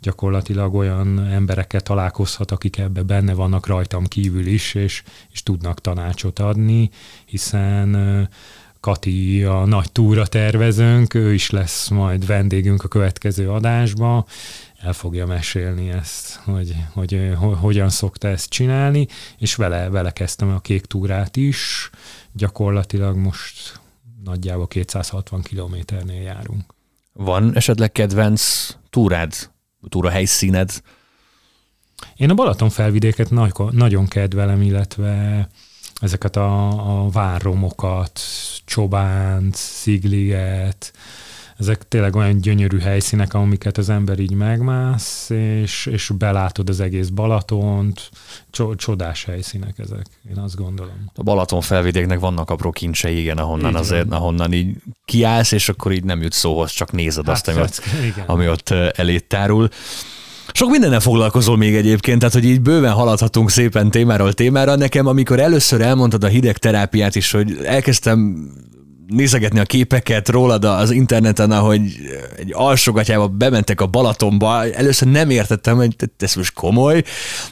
gyakorlatilag 0.00 0.74
olyan 0.74 1.26
emberekkel 1.26 1.80
találkozhat, 1.80 2.50
akik 2.50 2.78
ebbe 2.78 3.02
benne 3.02 3.34
vannak 3.34 3.66
rajtam 3.66 4.06
kívül 4.06 4.46
is, 4.46 4.74
és, 4.74 5.02
és 5.32 5.42
tudnak 5.42 5.80
tanácsot 5.80 6.38
adni, 6.38 6.90
hiszen 7.24 8.28
Kati 8.80 9.44
a 9.44 9.64
nagy 9.64 9.92
túra 9.92 10.26
tervezőnk, 10.26 11.14
ő 11.14 11.32
is 11.34 11.50
lesz 11.50 11.88
majd 11.88 12.26
vendégünk 12.26 12.84
a 12.84 12.88
következő 12.88 13.50
adásba, 13.50 14.26
el 14.78 14.92
fogja 14.92 15.26
mesélni 15.26 15.90
ezt, 15.90 16.40
hogy, 16.44 16.74
hogy, 16.92 17.32
hogy 17.36 17.56
hogyan 17.60 17.88
szokta 17.88 18.28
ezt 18.28 18.48
csinálni, 18.48 19.06
és 19.38 19.54
vele, 19.54 19.88
vele 19.88 20.10
kezdtem 20.10 20.48
a 20.48 20.60
kék 20.60 20.84
túrát 20.84 21.36
is, 21.36 21.90
gyakorlatilag 22.32 23.16
most 23.16 23.80
nagyjából 24.24 24.68
260 24.68 25.42
kilométernél 25.42 26.22
járunk. 26.22 26.74
Van 27.12 27.56
esetleg 27.56 27.92
kedvenc 27.92 28.68
túrád 28.90 29.32
túra 29.88 30.10
helyszíned? 30.10 30.82
Én 32.16 32.30
a 32.30 32.34
Balaton 32.34 32.70
felvidéket 32.70 33.30
nagy, 33.30 33.52
nagyon 33.70 34.06
kedvelem, 34.06 34.62
illetve 34.62 35.48
ezeket 36.00 36.36
a, 36.36 36.68
a 37.04 37.10
várromokat, 37.10 38.20
Csobánt, 38.64 39.54
Szigliget, 39.54 40.92
ezek 41.60 41.88
tényleg 41.88 42.16
olyan 42.16 42.40
gyönyörű 42.40 42.78
helyszínek, 42.78 43.34
amiket 43.34 43.78
az 43.78 43.88
ember 43.88 44.18
így 44.18 44.34
megmász, 44.34 45.30
és, 45.30 45.86
és 45.86 46.10
belátod 46.18 46.68
az 46.68 46.80
egész 46.80 47.08
Balatont, 47.08 48.10
csodás 48.76 49.24
helyszínek 49.24 49.78
ezek, 49.78 50.06
én 50.30 50.38
azt 50.38 50.56
gondolom. 50.56 51.10
A 51.14 51.22
Balaton 51.22 51.60
felvidéknek 51.60 52.18
vannak 52.18 52.50
apró 52.50 52.70
kincsei, 52.70 53.20
igen, 53.20 53.38
ahonnan 53.38 53.70
így 53.70 53.76
azért, 53.76 54.08
van. 54.08 54.18
ahonnan 54.18 54.52
így 54.52 54.76
kiállsz, 55.04 55.52
és 55.52 55.68
akkor 55.68 55.92
így 55.92 56.04
nem 56.04 56.22
jut 56.22 56.32
szóhoz, 56.32 56.70
csak 56.70 56.92
nézed 56.92 57.26
hát, 57.26 57.34
azt, 57.34 57.48
ami, 57.48 57.60
ott, 57.60 57.82
ami 58.26 58.48
ott 58.48 58.70
elét 58.70 59.24
tárul. 59.24 59.68
Sok 60.52 60.70
mindennel 60.70 61.00
foglalkozol 61.00 61.56
még 61.56 61.74
egyébként, 61.74 62.18
tehát 62.18 62.34
hogy 62.34 62.44
így 62.44 62.60
bőven 62.60 62.92
haladhatunk 62.92 63.50
szépen 63.50 63.90
témáról 63.90 64.32
témára. 64.32 64.76
Nekem, 64.76 65.06
amikor 65.06 65.40
először 65.40 65.80
elmondtad 65.80 66.24
a 66.24 66.26
hideg 66.26 66.58
terápiát 66.58 67.14
is, 67.14 67.30
hogy 67.30 67.58
elkezdtem 67.64 68.50
nézegetni 69.10 69.58
a 69.58 69.64
képeket 69.64 70.28
rólad 70.28 70.64
az 70.64 70.90
interneten, 70.90 71.50
ahogy 71.50 71.80
egy 72.36 72.50
alsogatjába 72.52 73.28
bementek 73.28 73.80
a 73.80 73.86
Balatonba, 73.86 74.72
először 74.72 75.08
nem 75.08 75.30
értettem, 75.30 75.76
hogy 75.76 75.94
ez 76.18 76.34
most 76.34 76.52
komoly, 76.52 77.02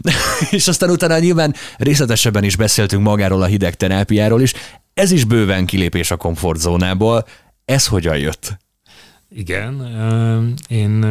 és 0.50 0.68
aztán 0.68 0.90
utána 0.90 1.18
nyilván 1.18 1.54
részletesebben 1.76 2.44
is 2.44 2.56
beszéltünk 2.56 3.02
magáról 3.02 3.42
a 3.42 3.46
hideg 3.46 3.74
terápiáról 3.74 4.40
is. 4.40 4.52
Ez 4.94 5.10
is 5.10 5.24
bőven 5.24 5.66
kilépés 5.66 6.10
a 6.10 6.16
komfortzónából. 6.16 7.26
Ez 7.64 7.86
hogyan 7.86 8.18
jött? 8.18 8.56
Igen, 9.30 9.86
én 10.68 11.04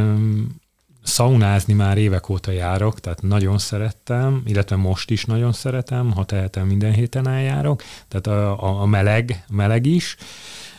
szaunázni 1.08 1.74
már 1.74 1.98
évek 1.98 2.30
óta 2.30 2.52
járok, 2.52 3.00
tehát 3.00 3.22
nagyon 3.22 3.58
szerettem, 3.58 4.42
illetve 4.46 4.76
most 4.76 5.12
is 5.12 5.26
nagyon 5.26 5.54
szeretem, 5.54 6.12
ha 6.12 6.26
tehetem, 6.26 6.68
minden 6.68 6.92
héten 6.92 7.28
eljárok, 7.28 7.84
tehát 8.08 8.28
a, 8.28 8.64
a, 8.64 8.82
a 8.82 8.86
meleg, 8.86 9.44
meleg 9.50 9.86
is, 9.86 10.16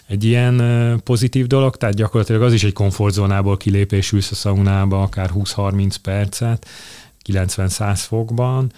egy 0.06 0.24
ilyen 0.24 1.00
pozitív 1.04 1.46
dolog, 1.46 1.76
tehát 1.76 1.94
gyakorlatilag 1.94 2.42
az 2.42 2.52
is 2.52 2.64
egy 2.64 2.72
komfortzónából 2.72 3.56
kilépés, 3.56 4.12
ülsz 4.12 4.30
a 4.30 4.34
szaunába 4.34 5.02
akár 5.02 5.30
20-30 5.34 5.94
percet, 6.02 6.66
90-100 7.32 8.00
fokban, 8.06 8.72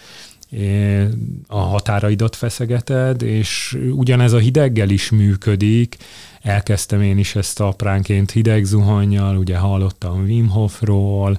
a 1.46 1.58
határaidat 1.58 2.36
feszegeted, 2.36 3.22
és 3.22 3.78
ugyanez 3.92 4.32
a 4.32 4.38
hideggel 4.38 4.88
is 4.88 5.10
működik, 5.10 5.96
elkezdtem 6.42 7.02
én 7.02 7.18
is 7.18 7.34
ezt 7.34 7.60
apránként 7.60 8.30
hideg 8.30 8.64
zuhanyjal, 8.64 9.36
ugye 9.36 9.56
hallottam 9.56 10.22
Wim 10.22 10.48
Hofról, 10.48 11.38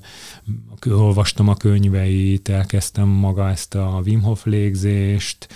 olvastam 0.90 1.48
a 1.48 1.56
könyveit, 1.56 2.50
elkezdtem 2.50 3.08
maga 3.08 3.50
ezt 3.50 3.76
a 3.76 4.02
Wim 4.06 4.22
Hof 4.22 4.46
légzést, 4.46 5.48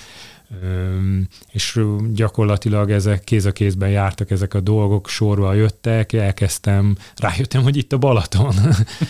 és 1.51 1.79
gyakorlatilag 2.13 2.91
ezek 2.91 3.24
kéz 3.24 3.45
a 3.45 3.51
kézben 3.51 3.89
jártak 3.89 4.31
ezek 4.31 4.53
a 4.53 4.59
dolgok, 4.59 5.09
sorba 5.09 5.53
jöttek, 5.53 6.13
elkezdtem, 6.13 6.97
rájöttem, 7.15 7.63
hogy 7.63 7.77
itt 7.77 7.93
a 7.93 7.97
Balaton. 7.97 8.55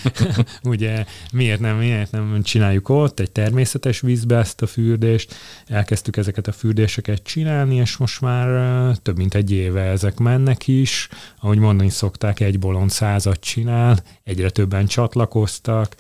Ugye 0.64 1.06
miért 1.34 1.60
nem, 1.60 1.78
miért 1.78 2.12
nem 2.12 2.42
csináljuk 2.44 2.90
ott 2.90 3.20
egy 3.20 3.32
természetes 3.32 4.00
vízbe 4.00 4.38
ezt 4.38 4.62
a 4.62 4.68
fürdést, 4.68 5.36
elkezdtük 5.68 6.18
ezeket 6.18 6.48
a 6.48 6.52
fürdéseket 6.52 7.24
csinálni, 7.24 7.76
és 7.76 7.98
most 7.98 8.22
már 8.22 8.98
több 9.02 9.18
mint 9.18 9.34
egy 9.34 9.52
éve 9.52 9.82
ezek 9.82 10.18
mennek 10.18 10.68
is, 10.68 11.10
ahogy 11.40 11.58
mondani 11.58 11.90
szokták, 11.90 12.40
egy 12.40 12.60
bolond 12.60 12.90
százat 12.90 13.40
csinál, 13.40 13.98
egyre 14.24 14.50
többen 14.50 14.86
csatlakoztak, 14.86 15.96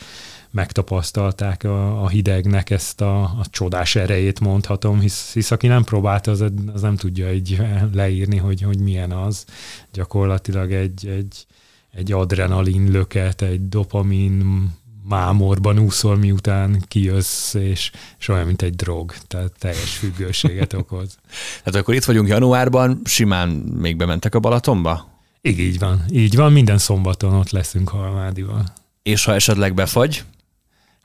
megtapasztalták 0.55 1.63
a, 1.63 2.03
a 2.03 2.07
hidegnek 2.07 2.69
ezt 2.69 3.01
a, 3.01 3.21
a 3.21 3.45
csodás 3.49 3.95
erejét 3.95 4.39
mondhatom, 4.39 4.99
hisz, 4.99 5.33
hisz 5.33 5.51
aki 5.51 5.67
nem 5.67 5.83
próbálta, 5.83 6.31
az, 6.31 6.43
az 6.73 6.81
nem 6.81 6.95
tudja 6.95 7.33
így 7.33 7.61
leírni, 7.93 8.37
hogy, 8.37 8.61
hogy 8.61 8.79
milyen 8.79 9.11
az. 9.11 9.45
Gyakorlatilag 9.93 10.71
egy, 10.71 11.07
egy, 11.07 11.45
egy 11.91 12.11
adrenalin 12.11 12.91
löket, 12.91 13.41
egy 13.41 13.69
dopamin 13.69 14.67
mámorban 15.07 15.79
úszol, 15.79 16.15
miután 16.15 16.83
kijössz, 16.87 17.53
és, 17.53 17.91
és 18.19 18.27
olyan, 18.27 18.45
mint 18.45 18.61
egy 18.61 18.75
drog, 18.75 19.13
tehát 19.27 19.51
teljes 19.59 19.97
függőséget 19.97 20.73
okoz. 20.81 21.17
Tehát 21.63 21.79
akkor 21.81 21.93
itt 21.93 22.03
vagyunk 22.03 22.27
januárban, 22.27 23.01
simán 23.03 23.49
még 23.79 23.97
bementek 23.97 24.35
a 24.35 24.39
Balatonba? 24.39 25.13
Igen, 25.41 25.65
így 25.65 25.79
van. 25.79 26.05
Így 26.11 26.35
van, 26.35 26.51
minden 26.51 26.77
szombaton 26.77 27.33
ott 27.33 27.49
leszünk 27.49 27.89
Halmádival. 27.89 28.63
És 29.03 29.25
ha 29.25 29.33
esetleg 29.33 29.73
befagy? 29.73 30.23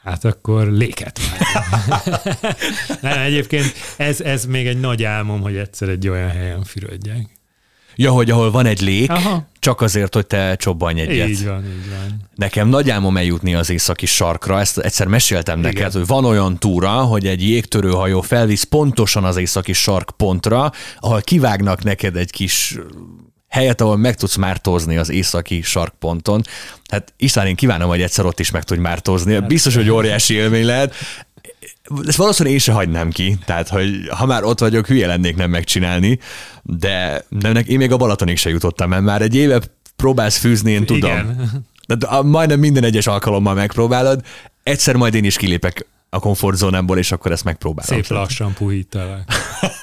Hát 0.05 0.25
akkor 0.25 0.67
léket 0.67 1.21
Nem, 3.01 3.19
egyébként 3.19 3.73
ez, 3.97 4.21
ez 4.21 4.45
még 4.45 4.67
egy 4.67 4.81
nagy 4.81 5.03
álmom, 5.03 5.41
hogy 5.41 5.57
egyszer 5.57 5.89
egy 5.89 6.09
olyan 6.09 6.31
helyen 6.31 6.65
fürödjek. 6.65 7.39
Ja, 7.97 8.11
hogy 8.11 8.31
ahol 8.31 8.51
van 8.51 8.67
egy 8.67 8.81
lék, 8.81 9.11
Aha. 9.11 9.49
csak 9.59 9.81
azért, 9.81 10.15
hogy 10.15 10.27
te 10.27 10.57
csobbanj 10.57 11.01
egyet. 11.01 11.29
Így 11.29 11.47
van, 11.47 11.65
így 11.65 11.89
van. 11.91 12.29
Nekem 12.35 12.69
nagy 12.69 12.91
álmom 12.91 13.17
eljutni 13.17 13.55
az 13.55 13.71
északi 13.71 14.07
sarkra, 14.07 14.61
ezt 14.61 14.79
egyszer 14.79 15.07
meséltem 15.07 15.59
Igen. 15.59 15.73
neked, 15.73 15.93
hogy 15.93 16.07
van 16.07 16.25
olyan 16.25 16.59
túra, 16.59 16.91
hogy 16.91 17.27
egy 17.27 17.49
jégtörőhajó 17.49 18.21
felvisz 18.21 18.63
pontosan 18.63 19.25
az 19.25 19.37
északi 19.37 19.73
sark 19.73 20.11
pontra, 20.17 20.73
ahol 20.99 21.21
kivágnak 21.21 21.83
neked 21.83 22.17
egy 22.17 22.31
kis 22.31 22.79
helyet, 23.51 23.81
ahol 23.81 23.97
meg 23.97 24.17
tudsz 24.17 24.37
mártózni 24.37 24.97
az 24.97 25.11
északi 25.11 25.63
sarkponton. 25.63 26.43
Hát 26.89 27.13
István, 27.17 27.47
én 27.47 27.55
kívánom, 27.55 27.89
hogy 27.89 28.03
egyszer 28.03 28.25
ott 28.25 28.41
is 28.41 28.51
meg 28.51 28.65
tudj 28.65 28.81
mártózni. 28.81 29.35
Hát, 29.35 29.47
Biztos, 29.47 29.75
hogy 29.75 29.91
óriási 29.91 30.35
élmény 30.35 30.65
lehet. 30.65 30.95
Ezt 32.07 32.17
valószínűleg 32.17 32.55
én 32.55 32.63
se 32.63 32.73
hagynám 32.73 33.11
ki, 33.11 33.39
tehát 33.45 33.69
hogy 33.69 34.09
ha 34.09 34.27
már 34.27 34.45
ott 34.45 34.61
vagyok, 34.61 34.87
hülye 34.87 35.07
lennék 35.07 35.37
nem 35.37 35.51
megcsinálni, 35.51 36.19
de, 36.63 37.25
de 37.29 37.51
én 37.51 37.79
még 37.79 37.93
a 37.93 37.97
Balatonig 37.97 38.37
se 38.37 38.51
jutottam, 38.51 38.89
mert 38.89 39.03
már 39.03 39.23
egy 39.23 39.35
éve 39.35 39.61
próbálsz 39.97 40.37
fűzni, 40.37 40.73
én 40.73 40.87
tudom. 40.87 41.11
Igen. 41.11 41.67
De 41.87 42.21
majdnem 42.23 42.59
minden 42.59 42.85
egyes 42.85 43.07
alkalommal 43.07 43.55
megpróbálod, 43.55 44.21
egyszer 44.63 44.97
majd 44.97 45.15
én 45.15 45.25
is 45.25 45.37
kilépek 45.37 45.87
a 46.11 46.19
komfortzónámból, 46.19 46.99
és 46.99 47.13
akkor 47.13 47.33
ezt 47.33 47.45
megpróbálom. 47.45 47.95
Szép 47.95 48.07
lassan 48.07 48.53
puhítalak. 48.53 49.23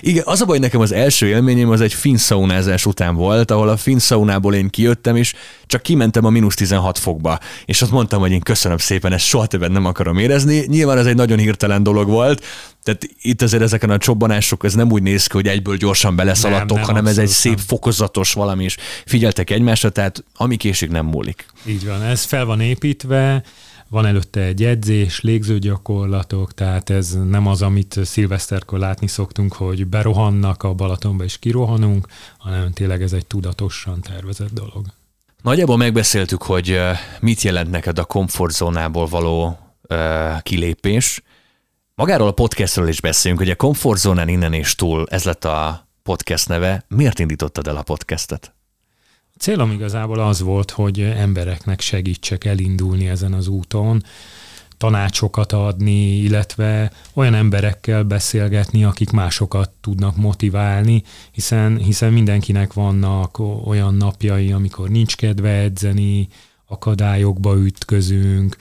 Igen, 0.00 0.22
az 0.26 0.40
a 0.40 0.44
baj, 0.44 0.58
nekem 0.58 0.80
az 0.80 0.92
első 0.92 1.26
élményem 1.26 1.70
az 1.70 1.80
egy 1.80 1.92
finn 1.92 2.16
szaunázás 2.16 2.86
után 2.86 3.14
volt, 3.14 3.50
ahol 3.50 3.68
a 3.68 3.76
finn 3.76 3.98
szaunából 3.98 4.54
én 4.54 4.68
kijöttem, 4.68 5.16
és 5.16 5.34
csak 5.66 5.82
kimentem 5.82 6.24
a 6.24 6.30
mínusz 6.30 6.54
16 6.54 6.98
fokba, 6.98 7.38
és 7.64 7.82
azt 7.82 7.90
mondtam, 7.90 8.20
hogy 8.20 8.32
én 8.32 8.40
köszönöm 8.40 8.78
szépen, 8.78 9.12
ezt 9.12 9.24
soha 9.24 9.46
többet 9.46 9.70
nem 9.70 9.84
akarom 9.84 10.18
érezni. 10.18 10.64
Nyilván 10.66 10.98
ez 10.98 11.06
egy 11.06 11.14
nagyon 11.14 11.38
hirtelen 11.38 11.82
dolog 11.82 12.08
volt, 12.08 12.44
tehát 12.82 13.08
itt 13.22 13.42
azért 13.42 13.62
ezeken 13.62 13.90
a 13.90 13.98
csobbanások, 13.98 14.64
ez 14.64 14.74
nem 14.74 14.92
úgy 14.92 15.02
néz 15.02 15.26
ki, 15.26 15.36
hogy 15.36 15.46
egyből 15.46 15.76
gyorsan 15.76 16.16
beleszaladtok, 16.16 16.76
nem, 16.76 16.76
nem, 16.76 16.84
hanem 16.84 17.06
ez 17.06 17.18
egy 17.18 17.28
szép 17.28 17.56
nem. 17.56 17.64
fokozatos 17.66 18.32
valami, 18.32 18.64
és 18.64 18.76
figyeltek 19.06 19.50
egymásra, 19.50 19.90
tehát 19.90 20.24
ami 20.34 20.56
késik 20.56 20.90
nem 20.90 21.06
múlik. 21.06 21.46
Így 21.66 21.86
van, 21.86 22.02
ez 22.02 22.24
fel 22.24 22.44
van 22.44 22.60
építve, 22.60 23.42
van 23.90 24.06
előtte 24.06 24.40
egy 24.40 24.64
edzés, 24.64 25.20
légzőgyakorlatok, 25.20 26.54
tehát 26.54 26.90
ez 26.90 27.18
nem 27.28 27.46
az, 27.46 27.62
amit 27.62 27.98
szilveszterkor 28.04 28.78
látni 28.78 29.06
szoktunk, 29.06 29.52
hogy 29.52 29.86
berohannak 29.86 30.62
a 30.62 30.74
Balatonba 30.74 31.24
és 31.24 31.38
kirohanunk, 31.38 32.06
hanem 32.38 32.72
tényleg 32.72 33.02
ez 33.02 33.12
egy 33.12 33.26
tudatosan 33.26 34.00
tervezett 34.00 34.52
dolog. 34.52 34.86
Nagyjából 35.42 35.76
megbeszéltük, 35.76 36.42
hogy 36.42 36.78
mit 37.20 37.42
jelent 37.42 37.70
neked 37.70 37.98
a 37.98 38.04
komfortzónából 38.04 39.06
való 39.06 39.58
uh, 39.88 40.42
kilépés. 40.42 41.22
Magáról 41.94 42.28
a 42.28 42.32
podcastről 42.32 42.88
is 42.88 43.00
beszélünk, 43.00 43.40
hogy 43.40 43.50
a 43.50 43.56
komfortzónán 43.56 44.28
innen 44.28 44.52
és 44.52 44.74
túl, 44.74 45.06
ez 45.08 45.24
lett 45.24 45.44
a 45.44 45.88
podcast 46.02 46.48
neve. 46.48 46.84
Miért 46.88 47.18
indítottad 47.18 47.66
el 47.66 47.76
a 47.76 47.82
podcastet? 47.82 48.54
Célom 49.40 49.70
igazából 49.70 50.18
az 50.18 50.40
volt, 50.40 50.70
hogy 50.70 51.00
embereknek 51.00 51.80
segítsek 51.80 52.44
elindulni 52.44 53.08
ezen 53.08 53.32
az 53.32 53.48
úton, 53.48 54.02
tanácsokat 54.76 55.52
adni, 55.52 56.16
illetve 56.16 56.92
olyan 57.14 57.34
emberekkel 57.34 58.02
beszélgetni, 58.02 58.84
akik 58.84 59.10
másokat 59.10 59.70
tudnak 59.80 60.16
motiválni, 60.16 61.02
hiszen, 61.32 61.78
hiszen 61.78 62.12
mindenkinek 62.12 62.72
vannak 62.72 63.38
olyan 63.64 63.94
napjai, 63.94 64.52
amikor 64.52 64.88
nincs 64.88 65.16
kedve 65.16 65.50
edzeni, 65.50 66.28
akadályokba 66.66 67.56
ütközünk, 67.56 68.56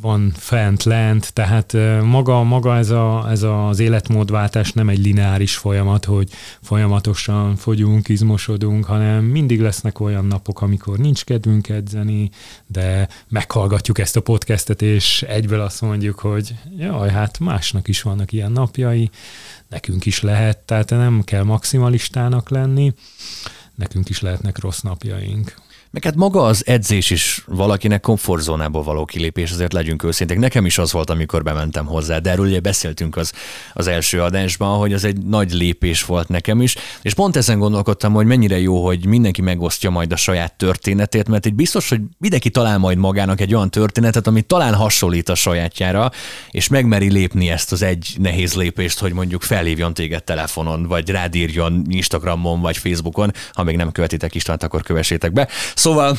van 0.00 0.32
fent, 0.36 0.82
lent, 0.82 1.32
tehát 1.32 1.72
maga, 2.02 2.42
maga 2.42 2.76
ez, 2.76 2.90
a, 2.90 3.26
ez 3.30 3.42
az 3.42 3.78
életmódváltás 3.78 4.72
nem 4.72 4.88
egy 4.88 4.98
lineáris 4.98 5.56
folyamat, 5.56 6.04
hogy 6.04 6.28
folyamatosan 6.62 7.56
fogyunk, 7.56 8.08
izmosodunk, 8.08 8.84
hanem 8.84 9.24
mindig 9.24 9.60
lesznek 9.60 10.00
olyan 10.00 10.24
napok, 10.24 10.62
amikor 10.62 10.98
nincs 10.98 11.24
kedvünk 11.24 11.68
edzeni, 11.68 12.30
de 12.66 13.08
meghallgatjuk 13.28 13.98
ezt 13.98 14.16
a 14.16 14.20
podcastet, 14.20 14.82
és 14.82 15.22
egyből 15.22 15.60
azt 15.60 15.80
mondjuk, 15.80 16.18
hogy 16.18 16.54
jaj, 16.76 17.10
hát 17.10 17.38
másnak 17.38 17.88
is 17.88 18.02
vannak 18.02 18.32
ilyen 18.32 18.52
napjai, 18.52 19.10
nekünk 19.68 20.06
is 20.06 20.20
lehet, 20.20 20.58
tehát 20.58 20.90
nem 20.90 21.22
kell 21.24 21.42
maximalistának 21.42 22.48
lenni, 22.48 22.94
nekünk 23.74 24.08
is 24.08 24.20
lehetnek 24.20 24.58
rossz 24.58 24.80
napjaink. 24.80 25.54
Meg 25.92 26.04
hát 26.04 26.14
maga 26.14 26.42
az 26.42 26.66
edzés 26.66 27.10
is 27.10 27.44
valakinek 27.46 28.00
komfortzónából 28.00 28.82
való 28.82 29.04
kilépés, 29.04 29.50
azért 29.50 29.72
legyünk 29.72 30.02
őszinték. 30.02 30.38
Nekem 30.38 30.66
is 30.66 30.78
az 30.78 30.92
volt, 30.92 31.10
amikor 31.10 31.42
bementem 31.42 31.86
hozzá, 31.86 32.18
de 32.18 32.30
erről 32.30 32.46
ugye 32.46 32.60
beszéltünk 32.60 33.16
az, 33.16 33.32
az 33.74 33.86
első 33.86 34.22
adásban, 34.22 34.78
hogy 34.78 34.92
az 34.92 35.04
egy 35.04 35.18
nagy 35.18 35.52
lépés 35.52 36.04
volt 36.04 36.28
nekem 36.28 36.60
is, 36.60 36.76
és 37.02 37.14
pont 37.14 37.36
ezen 37.36 37.58
gondolkodtam, 37.58 38.12
hogy 38.12 38.26
mennyire 38.26 38.58
jó, 38.60 38.84
hogy 38.84 39.06
mindenki 39.06 39.42
megosztja 39.42 39.90
majd 39.90 40.12
a 40.12 40.16
saját 40.16 40.52
történetét, 40.52 41.28
mert 41.28 41.46
egy 41.46 41.54
biztos, 41.54 41.88
hogy 41.88 42.00
mindenki 42.18 42.50
talál 42.50 42.78
majd 42.78 42.98
magának 42.98 43.40
egy 43.40 43.54
olyan 43.54 43.70
történetet, 43.70 44.26
ami 44.26 44.42
talán 44.42 44.74
hasonlít 44.74 45.28
a 45.28 45.34
sajátjára, 45.34 46.10
és 46.50 46.68
megmeri 46.68 47.10
lépni 47.10 47.50
ezt 47.50 47.72
az 47.72 47.82
egy 47.82 48.14
nehéz 48.18 48.54
lépést, 48.54 48.98
hogy 48.98 49.12
mondjuk 49.12 49.42
felhívjon 49.42 49.94
téged 49.94 50.24
telefonon, 50.24 50.86
vagy 50.86 51.08
rádírjon 51.08 51.84
Instagramon, 51.88 52.60
vagy 52.60 52.76
Facebookon, 52.76 53.32
ha 53.52 53.62
még 53.62 53.76
nem 53.76 53.92
követitek 53.92 54.34
Istvánt, 54.34 54.62
akkor 54.62 54.82
kövessétek 54.82 55.32
be. 55.32 55.48
Szóval, 55.80 56.16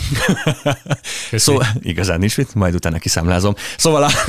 szóval 1.31 1.65
igazán 1.79 2.19
nincs 2.19 2.37
mit, 2.37 2.55
majd 2.55 2.75
utána 2.75 2.97
kiszámlázom. 2.97 3.53
Szóval 3.77 4.03
a, 4.03 4.09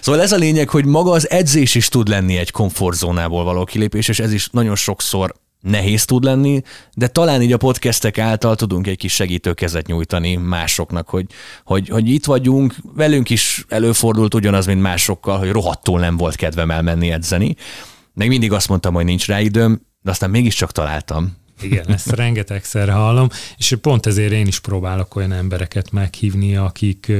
Szóval 0.00 0.20
ez 0.20 0.32
a 0.32 0.36
lényeg, 0.36 0.68
hogy 0.68 0.84
maga 0.84 1.10
az 1.10 1.30
edzés 1.30 1.74
is 1.74 1.88
tud 1.88 2.08
lenni 2.08 2.36
egy 2.36 2.50
komfortzónából 2.50 3.44
való 3.44 3.64
kilépés, 3.64 4.08
és 4.08 4.20
ez 4.20 4.32
is 4.32 4.48
nagyon 4.52 4.76
sokszor 4.76 5.34
nehéz 5.60 6.04
tud 6.04 6.24
lenni, 6.24 6.62
de 6.94 7.08
talán 7.08 7.42
így 7.42 7.52
a 7.52 7.56
podcastek 7.56 8.18
által 8.18 8.56
tudunk 8.56 8.86
egy 8.86 8.96
kis 8.96 9.12
segítőkezet 9.12 9.86
nyújtani 9.86 10.36
másoknak, 10.36 11.08
hogy, 11.08 11.26
hogy, 11.64 11.88
hogy 11.88 12.08
itt 12.08 12.24
vagyunk, 12.24 12.74
velünk 12.94 13.30
is 13.30 13.64
előfordult 13.68 14.34
ugyanaz, 14.34 14.66
mint 14.66 14.80
másokkal, 14.80 15.38
hogy 15.38 15.50
rohadtul 15.50 16.00
nem 16.00 16.16
volt 16.16 16.36
kedvem 16.36 16.70
elmenni 16.70 17.10
edzeni. 17.10 17.56
Még 18.12 18.28
mindig 18.28 18.52
azt 18.52 18.68
mondtam, 18.68 18.94
hogy 18.94 19.04
nincs 19.04 19.26
rá 19.26 19.40
időm, 19.40 19.80
de 20.02 20.10
aztán 20.10 20.30
mégiscsak 20.30 20.72
találtam. 20.72 21.36
Igen, 21.62 21.88
ezt 21.88 22.10
rengetegszer 22.10 22.88
hallom, 22.88 23.28
és 23.56 23.76
pont 23.80 24.06
ezért 24.06 24.32
én 24.32 24.46
is 24.46 24.60
próbálok 24.60 25.16
olyan 25.16 25.32
embereket 25.32 25.90
meghívni, 25.90 26.56
akik 26.56 27.12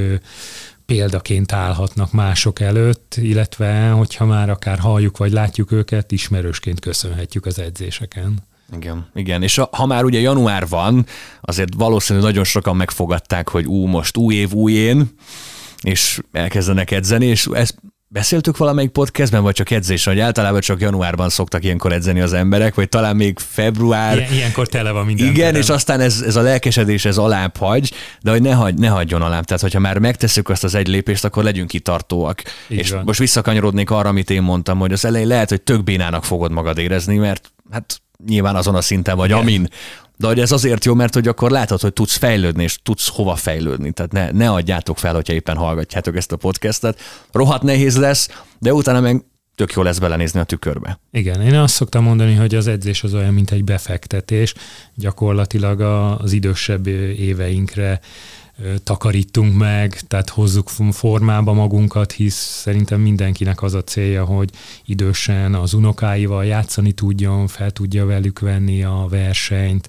példaként 0.87 1.53
állhatnak 1.53 2.13
mások 2.13 2.61
előtt, 2.61 3.15
illetve 3.17 3.89
hogyha 3.89 4.25
már 4.25 4.51
akár 4.51 4.79
halljuk 4.79 5.17
vagy 5.17 5.33
látjuk 5.33 5.73
őket, 5.73 6.13
ismerősként 6.13 6.81
köszönhetjük 6.81 7.47
az 7.47 7.59
edzéseken. 7.59 8.49
Igen, 8.75 9.11
igen. 9.15 9.43
És 9.43 9.61
ha 9.71 9.87
már 9.87 10.05
ugye 10.05 10.21
január 10.21 10.69
van, 10.69 11.07
azért 11.41 11.75
valószínűleg 11.75 12.29
nagyon 12.29 12.45
sokan 12.45 12.77
megfogadták, 12.77 13.49
hogy 13.49 13.67
ú, 13.67 13.87
most 13.87 14.17
új 14.17 14.35
év, 14.35 14.53
új 14.53 14.73
én, 14.73 15.11
és 15.83 16.21
elkezdenek 16.33 16.91
edzeni, 16.91 17.27
és 17.27 17.47
ez 17.53 17.71
Beszéltük 18.13 18.57
valamelyik 18.57 18.91
podcastben, 18.91 19.43
vagy 19.43 19.55
csak 19.55 19.71
edzés, 19.71 20.05
hogy 20.05 20.19
általában 20.19 20.61
csak 20.61 20.81
januárban 20.81 21.29
szoktak 21.29 21.65
ilyenkor 21.65 21.93
edzeni 21.93 22.21
az 22.21 22.33
emberek, 22.33 22.75
vagy 22.75 22.89
talán 22.89 23.17
még 23.17 23.39
február. 23.39 24.17
Ilyen, 24.17 24.33
ilyenkor 24.33 24.67
tele 24.67 24.91
van 24.91 25.07
minden. 25.07 25.27
Igen, 25.27 25.45
terem. 25.45 25.61
és 25.61 25.69
aztán 25.69 26.01
ez, 26.01 26.21
ez 26.21 26.37
a 26.37 26.41
lelkesedés, 26.41 27.05
ez 27.05 27.17
alább 27.17 27.57
hagy, 27.57 27.93
de 28.23 28.31
hogy 28.31 28.43
ne, 28.43 28.53
hagy, 28.53 28.75
ne 28.75 28.89
hagyjon 28.89 29.23
alább. 29.23 29.45
Tehát, 29.45 29.63
hogyha 29.63 29.79
már 29.79 29.99
megtesszük 29.99 30.49
azt 30.49 30.65
az 30.65 30.75
egy 30.75 30.89
lépést, 30.89 31.25
akkor 31.25 31.45
legyünk 31.45 31.69
kitartóak. 31.69 32.43
Így 32.69 32.79
és 32.79 32.91
van. 32.91 33.03
most 33.05 33.19
visszakanyarodnék 33.19 33.91
arra, 33.91 34.09
amit 34.09 34.31
én 34.31 34.43
mondtam, 34.43 34.79
hogy 34.79 34.93
az 34.93 35.05
elején 35.05 35.29
lehet, 35.29 35.49
hogy 35.49 35.63
tök 35.63 35.85
bénának 35.85 36.25
fogod 36.25 36.53
magad 36.53 36.79
érezni, 36.79 37.17
mert 37.17 37.53
hát 37.71 38.01
nyilván 38.27 38.57
azon 38.57 38.75
a 38.75 38.81
szinten 38.81 39.17
vagy, 39.17 39.29
Igen. 39.29 39.41
amin 39.41 39.69
de 40.21 40.27
hogy 40.27 40.41
ez 40.41 40.53
azért 40.53 40.85
jó, 40.85 40.95
mert 40.95 41.15
hogy 41.15 41.29
akkor 41.29 41.51
látod, 41.51 41.81
hogy 41.81 41.93
tudsz 41.93 42.17
fejlődni, 42.17 42.63
és 42.63 42.79
tudsz 42.83 43.09
hova 43.09 43.35
fejlődni. 43.35 43.93
Tehát 43.93 44.13
ne, 44.13 44.31
ne 44.31 44.51
adjátok 44.51 44.99
fel, 44.99 45.15
hogyha 45.15 45.33
éppen 45.33 45.57
hallgatjátok 45.57 46.17
ezt 46.17 46.33
a 46.33 46.37
podcastet. 46.37 47.01
Rohadt 47.33 47.63
nehéz 47.63 47.97
lesz, 47.97 48.29
de 48.59 48.73
utána 48.73 49.01
meg 49.01 49.25
tök 49.55 49.73
jó 49.73 49.83
lesz 49.83 49.99
belenézni 49.99 50.41
a 50.41 50.45
tükörbe. 50.45 51.01
Igen, 51.13 51.41
én 51.41 51.55
azt 51.55 51.75
szoktam 51.75 52.05
mondani, 52.05 52.35
hogy 52.35 52.55
az 52.55 52.67
edzés 52.67 53.03
az 53.03 53.15
olyan, 53.15 53.35
mint 53.35 53.51
egy 53.51 53.65
befektetés, 53.65 54.55
gyakorlatilag 54.95 55.81
az 56.21 56.33
idősebb 56.33 56.87
éveinkre 57.17 58.01
takarítunk 58.83 59.57
meg, 59.57 60.01
tehát 60.01 60.29
hozzuk 60.29 60.69
formába 60.91 61.53
magunkat, 61.53 62.13
hisz 62.13 62.61
szerintem 62.63 63.01
mindenkinek 63.01 63.63
az 63.63 63.75
a 63.75 63.85
célja, 63.85 64.25
hogy 64.25 64.51
idősen 64.85 65.55
az 65.55 65.73
unokáival 65.73 66.45
játszani 66.45 66.93
tudjon, 66.93 67.47
fel 67.47 67.71
tudja 67.71 68.07
velük 68.07 68.39
venni 68.39 68.83
a 68.85 69.07
versenyt, 69.11 69.89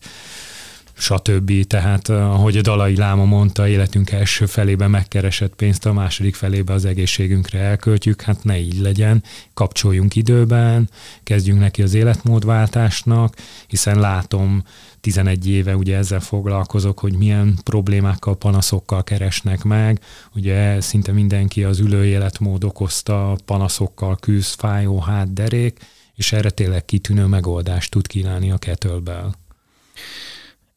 stb. 1.01 1.67
Tehát, 1.67 2.09
ahogy 2.09 2.57
a 2.57 2.61
Dalai 2.61 2.95
Láma 2.95 3.25
mondta, 3.25 3.67
életünk 3.67 4.11
első 4.11 4.45
felében 4.45 4.89
megkeresett 4.89 5.55
pénzt, 5.55 5.85
a 5.85 5.93
második 5.93 6.35
felében 6.35 6.75
az 6.75 6.85
egészségünkre 6.85 7.59
elköltjük, 7.59 8.21
hát 8.21 8.43
ne 8.43 8.59
így 8.59 8.79
legyen, 8.79 9.23
kapcsoljunk 9.53 10.15
időben, 10.15 10.89
kezdjünk 11.23 11.59
neki 11.59 11.81
az 11.81 11.93
életmódváltásnak, 11.93 13.35
hiszen 13.67 13.99
látom 13.99 14.63
11 15.01 15.47
éve 15.49 15.75
ugye 15.75 15.97
ezzel 15.97 16.19
foglalkozok, 16.19 16.99
hogy 16.99 17.17
milyen 17.17 17.57
problémákkal, 17.63 18.37
panaszokkal 18.37 19.03
keresnek 19.03 19.63
meg. 19.63 19.99
Ugye 20.35 20.81
szinte 20.81 21.11
mindenki 21.11 21.63
az 21.63 21.79
ülő 21.79 22.05
életmód 22.05 22.63
okozta 22.63 23.35
panaszokkal 23.45 24.17
küzd, 24.19 24.59
fájó 24.59 24.99
hát, 24.99 25.33
derék, 25.33 25.79
és 26.15 26.31
erre 26.31 26.49
tényleg 26.49 26.85
kitűnő 26.85 27.25
megoldást 27.25 27.91
tud 27.91 28.07
kínálni 28.07 28.51
a 28.51 28.57
kettlebell. 28.57 29.31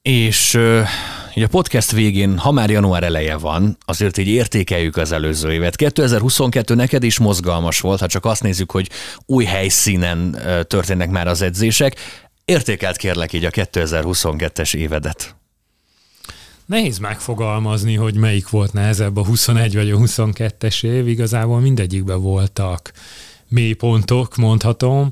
És 0.09 0.55
uh, 0.55 0.89
a 1.35 1.47
podcast 1.51 1.93
végén, 1.93 2.39
ha 2.39 2.51
már 2.51 2.71
január 2.71 3.03
eleje 3.03 3.37
van, 3.37 3.77
azért 3.85 4.19
így 4.19 4.29
értékeljük 4.29 4.97
az 4.97 5.13
előző 5.13 5.53
évet. 5.53 5.77
2022 5.77 6.75
neked 6.75 7.03
is 7.03 7.19
mozgalmas 7.19 7.81
volt, 7.81 8.01
ha 8.01 8.07
csak 8.07 8.25
azt 8.25 8.43
nézzük, 8.43 8.71
hogy 8.71 8.91
új 9.27 9.45
helyszínen 9.45 10.39
történnek 10.67 11.11
már 11.11 11.27
az 11.27 11.43
edzések. 11.43 11.97
Értékelt 12.45 12.97
kérlek 12.97 13.33
így 13.33 13.45
a 13.45 13.51
2022-es 13.51 14.75
évedet. 14.75 15.37
Nehéz 16.67 16.99
megfogalmazni, 16.99 17.95
hogy 17.95 18.15
melyik 18.15 18.49
volt 18.49 18.73
nehezebb, 18.73 19.17
a 19.17 19.25
21 19.25 19.75
vagy 19.75 19.91
a 19.91 19.97
22-es 19.97 20.85
év. 20.85 21.09
Igazából 21.09 21.61
mindegyikben 21.61 22.21
voltak 22.21 22.93
mélypontok, 23.55 24.37
mondhatom. 24.37 25.11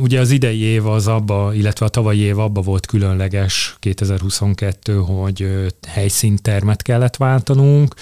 Ugye 0.00 0.20
az 0.20 0.30
idei 0.30 0.60
év 0.60 0.86
az 0.86 1.06
abba, 1.06 1.54
illetve 1.54 1.86
a 1.86 1.88
tavalyi 1.88 2.20
év 2.20 2.38
abba 2.38 2.60
volt 2.60 2.86
különleges 2.86 3.76
2022, 3.78 4.94
hogy 4.94 5.46
helyszíntermet 5.88 6.82
kellett 6.82 7.16
váltanunk, 7.16 7.94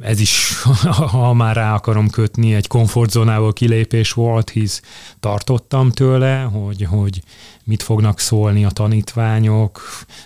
ez 0.00 0.20
is, 0.20 0.62
ha 1.12 1.32
már 1.32 1.56
rá 1.56 1.74
akarom 1.74 2.10
kötni, 2.10 2.54
egy 2.54 2.66
komfortzónából 2.66 3.52
kilépés 3.52 4.12
volt, 4.12 4.50
hisz 4.50 4.82
tartottam 5.20 5.90
tőle, 5.90 6.40
hogy, 6.40 6.82
hogy 6.82 7.22
mit 7.64 7.82
fognak 7.82 8.18
szólni 8.18 8.64
a 8.64 8.70
tanítványok, 8.70 9.80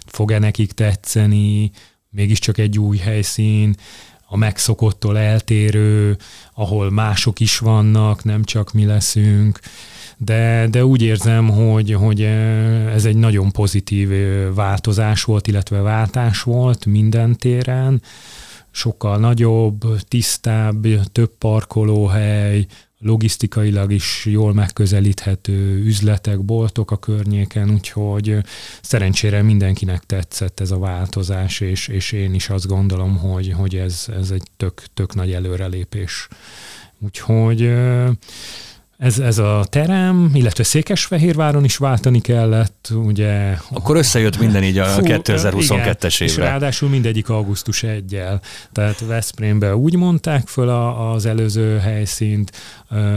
fog-e 0.07 0.39
nekik 0.39 0.73
tetszeni, 0.73 1.71
mégiscsak 2.11 2.59
egy 2.59 2.79
új 2.79 2.97
helyszín, 2.97 3.77
a 4.29 4.37
megszokottól 4.37 5.19
eltérő, 5.19 6.17
ahol 6.55 6.91
mások 6.91 7.41
is 7.41 7.59
vannak, 7.59 8.25
nem 8.25 8.45
csak 8.45 8.73
mi 8.73 8.85
leszünk, 8.85 9.61
de, 10.17 10.67
de 10.71 10.85
úgy 10.85 11.03
érzem, 11.03 11.49
hogy, 11.49 11.93
hogy 11.93 12.23
ez 12.95 13.05
egy 13.05 13.17
nagyon 13.17 13.53
pozitív 13.53 14.11
változás 14.55 15.25
volt, 15.25 15.47
illetve 15.47 15.81
váltás 15.81 16.43
volt 16.43 16.87
minden 16.87 17.37
téren, 17.37 18.03
sokkal 18.71 19.19
nagyobb, 19.19 19.85
tisztább, 20.09 20.87
több 21.13 21.31
parkolóhely, 21.39 22.67
logisztikailag 22.99 23.93
is 23.93 24.25
jól 24.25 24.55
megközelíthető 24.55 25.85
üzletek, 25.85 26.45
boltok 26.45 26.91
a 26.91 26.97
környéken, 26.97 27.71
úgyhogy 27.71 28.39
szerencsére 28.83 29.43
mindenkinek 29.43 30.05
tetszett 30.05 30.61
ez 30.61 30.71
a 30.71 30.79
változás, 30.79 31.61
és, 31.61 31.89
és 31.89 32.13
én 32.13 32.35
is 32.35 32.49
azt 32.49 32.67
gondolom, 32.67 33.17
hogy, 33.17 33.53
hogy 33.53 33.77
ez, 33.77 34.07
ez 34.09 34.31
egy 34.31 34.43
tök, 34.57 34.83
tök 34.95 35.15
nagy 35.15 35.33
előrelépés. 35.33 36.29
Úgyhogy 36.99 37.73
ez, 38.99 39.19
ez 39.19 39.39
a 39.39 39.65
terem, 39.69 40.31
illetve 40.35 40.65
Székesfehérváron 40.65 41.65
is 41.65 41.77
váltani 41.77 42.21
kellett, 42.21 42.89
ugye. 42.95 43.57
Akkor 43.71 43.97
összejött 43.97 44.39
minden 44.39 44.63
így 44.63 44.79
a 44.79 44.85
Fú, 44.85 45.03
2022-es 45.05 46.21
évre. 46.21 46.25
És 46.25 46.37
ráadásul 46.37 46.89
mindegyik 46.89 47.29
augusztus 47.29 47.83
1 47.83 48.23
Tehát 48.73 49.01
Veszprémben 49.01 49.75
úgy 49.75 49.97
mondták 49.97 50.49
föl 50.49 50.69
a, 50.69 51.13
az 51.13 51.27
előző 51.27 51.79
helyszínt, 51.79 52.53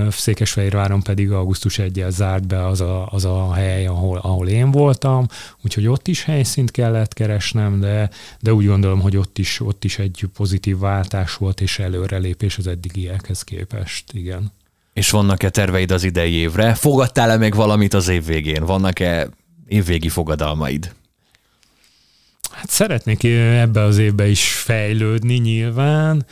Székesfehérváron 0.10 1.02
pedig 1.02 1.32
augusztus 1.32 1.80
1 1.80 2.06
zárt 2.10 2.48
be 2.48 2.65
az 2.65 2.82
a, 2.82 3.08
az 3.12 3.26
a 3.26 3.54
hely, 3.54 3.86
ahol, 3.86 4.18
ahol 4.18 4.48
én 4.48 4.72
voltam, 4.72 5.28
úgyhogy 5.63 5.88
ott 5.88 6.08
is 6.08 6.24
helyszínt 6.24 6.72
kellett 6.72 7.13
keresnem, 7.13 7.80
de, 7.80 8.10
de 8.39 8.54
úgy 8.54 8.65
gondolom, 8.65 9.00
hogy 9.02 9.18
ott 9.18 9.38
is, 9.38 9.60
ott 9.60 9.84
is 9.84 10.00
egy 10.00 10.26
pozitív 10.34 10.78
váltás 10.78 11.36
volt 11.36 11.62
és 11.62 11.80
előrelépés 11.80 12.58
az 12.58 12.68
eddigiekhez 12.68 13.42
képest, 13.42 14.13
igen. 14.13 14.52
És 15.00 15.10
vannak-e 15.10 15.50
terveid 15.50 15.92
az 15.92 16.04
idei 16.04 16.34
évre? 16.34 16.74
Fogadtál-e 16.74 17.38
meg 17.38 17.56
valamit 17.56 17.94
az 17.94 18.08
év 18.08 18.26
végén? 18.26 18.66
Vannak-e 18.66 19.30
évvégi 19.68 20.10
fogadalmaid? 20.10 20.94
Hát 22.52 22.70
szeretnék 22.70 23.24
ebbe 23.24 23.82
az 23.82 23.98
évbe 23.98 24.28
is 24.28 24.54
fejlődni 24.54 25.36
nyilván. 25.36 26.26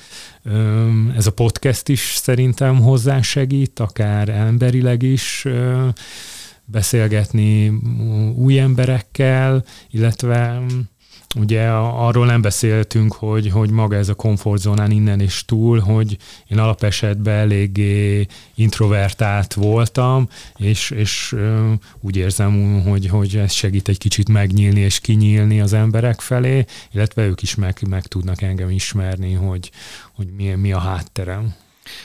Ez 1.16 1.28
a 1.28 1.32
podcast 1.32 1.88
is 1.88 2.16
szerintem 2.16 2.80
hozzásegít, 2.80 3.80
akár 3.80 4.30
emberileg 4.30 5.02
is 5.02 5.46
beszélgetni 6.66 7.68
új 8.36 8.60
emberekkel, 8.60 9.64
illetve 9.90 10.62
Ugye 11.40 11.68
arról 11.70 12.26
nem 12.26 12.42
beszéltünk, 12.42 13.14
hogy, 13.14 13.50
hogy 13.50 13.70
maga 13.70 13.96
ez 13.96 14.10
a 14.10 14.14
komfortzónán 14.14 14.92
innen 14.92 15.20
és 15.20 15.46
túl, 15.46 15.80
hogy 15.80 16.18
én 16.48 16.60
alapesetben 16.60 17.36
eléggé 17.36 18.26
introvertált 18.56 19.54
voltam, 19.54 20.28
és, 20.56 20.90
és 20.90 21.36
úgy 22.00 22.16
érzem, 22.16 22.82
hogy, 22.82 23.08
hogy 23.08 23.36
ez 23.36 23.52
segít 23.52 23.88
egy 23.88 23.98
kicsit 23.98 24.30
megnyílni 24.30 24.80
és 24.80 25.00
kinyílni 25.00 25.62
az 25.62 25.74
emberek 25.74 26.22
felé, 26.22 26.66
illetve 26.92 27.26
ők 27.26 27.42
is 27.42 27.56
meg, 27.56 27.78
meg 27.90 28.06
tudnak 28.06 28.42
engem 28.42 28.70
ismerni, 28.70 29.34
hogy, 29.34 29.72
hogy 30.16 30.28
mi, 30.38 30.54
mi 30.54 30.72
a 30.72 30.80
hátterem. 30.80 31.56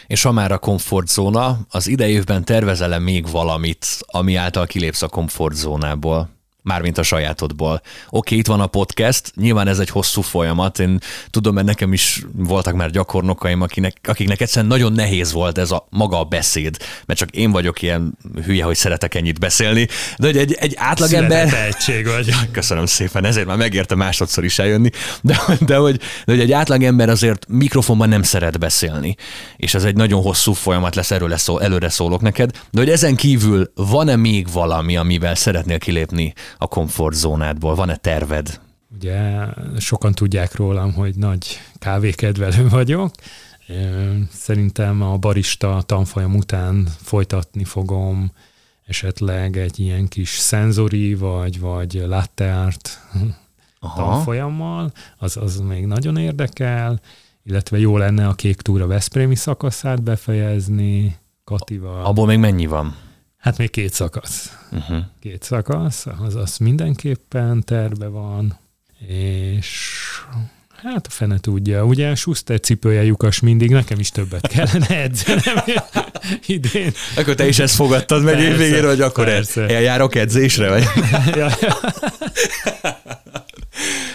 És 0.07 0.23
ha 0.23 0.33
már 0.33 0.53
a 0.53 0.59
komfortzóna, 0.59 1.59
az 1.69 1.87
idejévben 1.87 2.45
tervezel 2.45 3.01
még 3.01 3.31
valamit, 3.31 3.87
ami 4.01 4.35
által 4.35 4.67
kilépsz 4.67 5.03
a 5.03 5.09
komfortzónából? 5.09 6.42
Mármint 6.63 6.99
a 6.99 7.03
sajátodból. 7.03 7.73
Oké, 7.73 7.85
okay, 8.09 8.39
itt 8.39 8.47
van 8.47 8.61
a 8.61 8.67
podcast, 8.67 9.33
nyilván 9.37 9.69
ez 9.69 9.79
egy 9.79 9.89
hosszú 9.89 10.21
folyamat, 10.21 10.79
én 10.79 10.99
tudom, 11.31 11.55
mert 11.55 11.67
nekem 11.67 11.93
is 11.93 12.23
voltak 12.33 12.75
már 12.75 12.91
gyakornokaim, 12.91 13.61
akinek, 13.61 13.97
akiknek 14.03 14.41
egyszerűen 14.41 14.71
nagyon 14.71 14.93
nehéz 14.93 15.33
volt 15.33 15.59
ez 15.59 15.71
a 15.71 15.87
maga 15.91 16.19
a 16.19 16.25
beszéd, 16.25 16.77
mert 17.07 17.19
csak 17.19 17.31
én 17.31 17.51
vagyok 17.51 17.83
ilyen 17.83 18.19
hülye, 18.45 18.65
hogy 18.65 18.77
szeretek 18.77 19.15
ennyit 19.15 19.39
beszélni, 19.39 19.89
de 20.19 20.27
hogy 20.27 20.37
egy, 20.37 20.53
egy 20.53 20.75
átlagember... 20.77 21.49
tehetség 21.49 22.07
vagy. 22.07 22.35
Köszönöm 22.53 22.87
szépen, 22.87 23.25
ezért 23.25 23.47
már 23.47 23.57
megérte 23.57 23.95
másodszor 23.95 24.45
is 24.45 24.59
eljönni, 24.59 24.91
de, 25.21 25.41
de, 25.61 25.77
hogy, 25.77 25.97
de 25.97 26.33
hogy 26.33 26.41
egy 26.41 26.53
átlagember 26.53 27.09
azért 27.09 27.47
mikrofonban 27.49 28.09
nem 28.09 28.23
szeret 28.23 28.59
beszélni, 28.59 29.17
és 29.57 29.75
ez 29.75 29.85
egy 29.85 29.97
nagyon 29.97 30.23
hosszú 30.23 30.53
folyamat 30.53 30.95
lesz, 30.95 31.11
erről 31.11 31.29
lesz 31.29 31.43
szó, 31.43 31.59
előre 31.59 31.89
szólok 31.89 32.21
neked, 32.21 32.51
de 32.71 32.81
hogy 32.81 32.91
ezen 32.91 33.17
kívül 33.17 33.73
van-e 33.75 34.17
még 34.17 34.53
valami, 34.53 34.97
amivel 34.97 35.35
szeretnél 35.35 35.79
kilépni 35.79 36.33
a 36.59 36.67
komfortzónádból? 36.67 37.75
Van-e 37.75 37.97
terved? 37.97 38.61
Ugye 38.95 39.47
sokan 39.79 40.13
tudják 40.13 40.55
rólam, 40.55 40.93
hogy 40.93 41.15
nagy 41.15 41.47
kávékedvelő 41.79 42.69
vagyok. 42.69 43.11
Szerintem 44.33 45.03
a 45.03 45.17
barista 45.17 45.83
tanfolyam 45.87 46.35
után 46.35 46.89
folytatni 47.01 47.65
fogom 47.65 48.33
esetleg 48.87 49.57
egy 49.57 49.81
ilyen 49.81 50.09
kis 50.09 50.29
szenzori 50.29 51.15
vagy, 51.15 51.61
vagy 51.61 52.03
latte 52.07 52.59
art 52.59 53.01
tanfolyammal, 53.97 54.93
az, 55.19 55.37
az 55.37 55.61
még 55.61 55.87
nagyon 55.87 56.17
érdekel, 56.17 57.01
illetve 57.43 57.79
jó 57.79 57.97
lenne 57.97 58.27
a 58.27 58.35
kék 58.35 58.61
túra 58.61 58.87
Veszprémi 58.87 59.35
szakaszát 59.35 60.03
befejezni 60.03 61.17
Katival. 61.45 62.05
Abból 62.05 62.27
még 62.27 62.39
mennyi 62.39 62.67
van? 62.67 62.97
Hát 63.43 63.59
még 63.59 63.71
két 63.71 63.93
szakasz. 63.93 64.59
Uh-huh. 64.73 64.99
Két 65.21 65.43
szakasz, 65.43 66.07
az, 66.19 66.35
az 66.35 66.57
mindenképpen 66.57 67.63
terve 67.65 68.07
van, 68.07 68.59
és 69.07 70.01
hát 70.83 71.07
a 71.07 71.11
fene 71.11 71.39
tudja. 71.39 71.85
Ugye 71.85 72.15
Schuster 72.15 72.61
cipője 72.61 73.03
lyukas 73.03 73.41
mindig, 73.41 73.71
nekem 73.71 73.99
is 73.99 74.11
többet 74.11 74.47
kellene 74.47 75.03
edzenem 75.03 75.65
idén. 76.47 76.93
Akkor 77.17 77.35
te 77.35 77.47
is 77.47 77.59
ezt 77.59 77.75
fogadtad 77.75 78.23
meg 78.23 78.41
évvégére, 78.41 78.87
hogy 78.87 79.01
akkor 79.01 79.25
persze. 79.25 79.67
eljárok 79.69 80.15
edzésre, 80.15 80.69
vagy? 80.69 80.85
ja, 81.37 81.51
ja. 81.61 81.77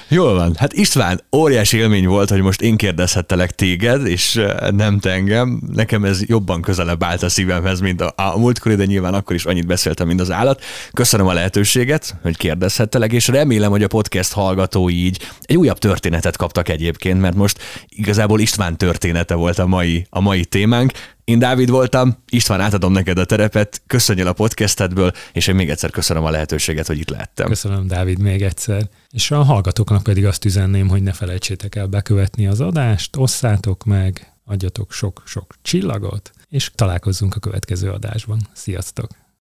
Jól 0.10 0.34
van. 0.34 0.56
Hát 0.58 0.74
István, 0.74 1.22
óriási 1.36 1.78
élmény 1.78 2.08
volt, 2.08 2.30
hogy 2.30 2.42
most 2.42 2.62
én 2.62 2.78
kérdezhettelek 2.78 3.52
téged, 3.52 4.08
és 4.08 4.42
nem 4.70 5.00
te 5.00 5.12
engem. 5.12 5.62
Nekem 5.74 6.06
ez 6.06 6.26
jobban 6.26 6.62
közelebb 6.62 7.04
állt 7.04 7.24
a 7.24 7.30
szívemhez, 7.30 7.80
mint 7.80 8.02
a, 8.02 8.14
a 8.16 8.38
múltkor, 8.38 8.76
de 8.76 8.86
nyilván 8.86 9.14
akkor 9.14 9.36
is 9.36 9.46
annyit 9.46 9.68
beszéltem, 9.68 10.08
mint 10.08 10.22
az 10.22 10.32
állat. 10.32 10.64
Köszönöm 10.94 11.28
a 11.28 11.34
lehetőséget, 11.34 12.16
hogy 12.22 12.38
kérdezhettelek, 12.38 13.12
és 13.12 13.28
remélem, 13.28 13.70
hogy 13.70 13.84
a 13.84 13.88
podcast 13.88 14.34
hallgatói 14.34 15.06
így 15.06 15.20
egy 15.42 15.58
újabb 15.58 15.78
történetet 15.78 16.38
kaptak 16.38 16.70
egyébként, 16.70 17.22
mert 17.22 17.36
most 17.36 17.60
igazából 17.90 18.40
István 18.40 18.78
története 18.78 19.34
volt 19.34 19.60
a 19.60 19.68
mai, 19.68 20.08
a 20.10 20.20
mai 20.20 20.46
témánk. 20.46 20.92
Én 21.28 21.40
Dávid 21.40 21.70
voltam, 21.70 22.18
István, 22.30 22.62
átadom 22.62 22.92
neked 22.92 23.18
a 23.18 23.26
terepet, 23.26 23.82
köszönjél 23.88 24.28
a 24.28 24.34
podcastedből, 24.34 25.12
és 25.34 25.48
én 25.48 25.56
még 25.56 25.70
egyszer 25.70 25.90
köszönöm 25.90 26.24
a 26.24 26.30
lehetőséget, 26.30 26.88
hogy 26.88 26.98
itt 26.98 27.10
lehettem. 27.10 27.48
Köszönöm, 27.48 27.88
Dávid, 27.88 28.20
még 28.20 28.42
egyszer. 28.42 28.90
És 29.10 29.32
a 29.32 29.44
hallgatóknak 29.44 30.04
pedig 30.04 30.26
azt 30.26 30.46
üzenném, 30.46 30.88
hogy 30.88 31.04
ne 31.04 31.12
felejtsétek 31.12 31.76
el 31.76 31.88
bekövetni 31.88 32.48
az 32.48 32.62
adást, 32.62 33.16
osszátok 33.16 33.84
meg, 33.84 34.34
adjatok 34.46 34.92
sok-sok 34.92 35.56
csillagot, 35.62 36.32
és 36.50 36.72
találkozzunk 36.76 37.36
a 37.36 37.40
következő 37.40 37.90
adásban. 37.90 38.40
Sziasztok! 38.54 39.27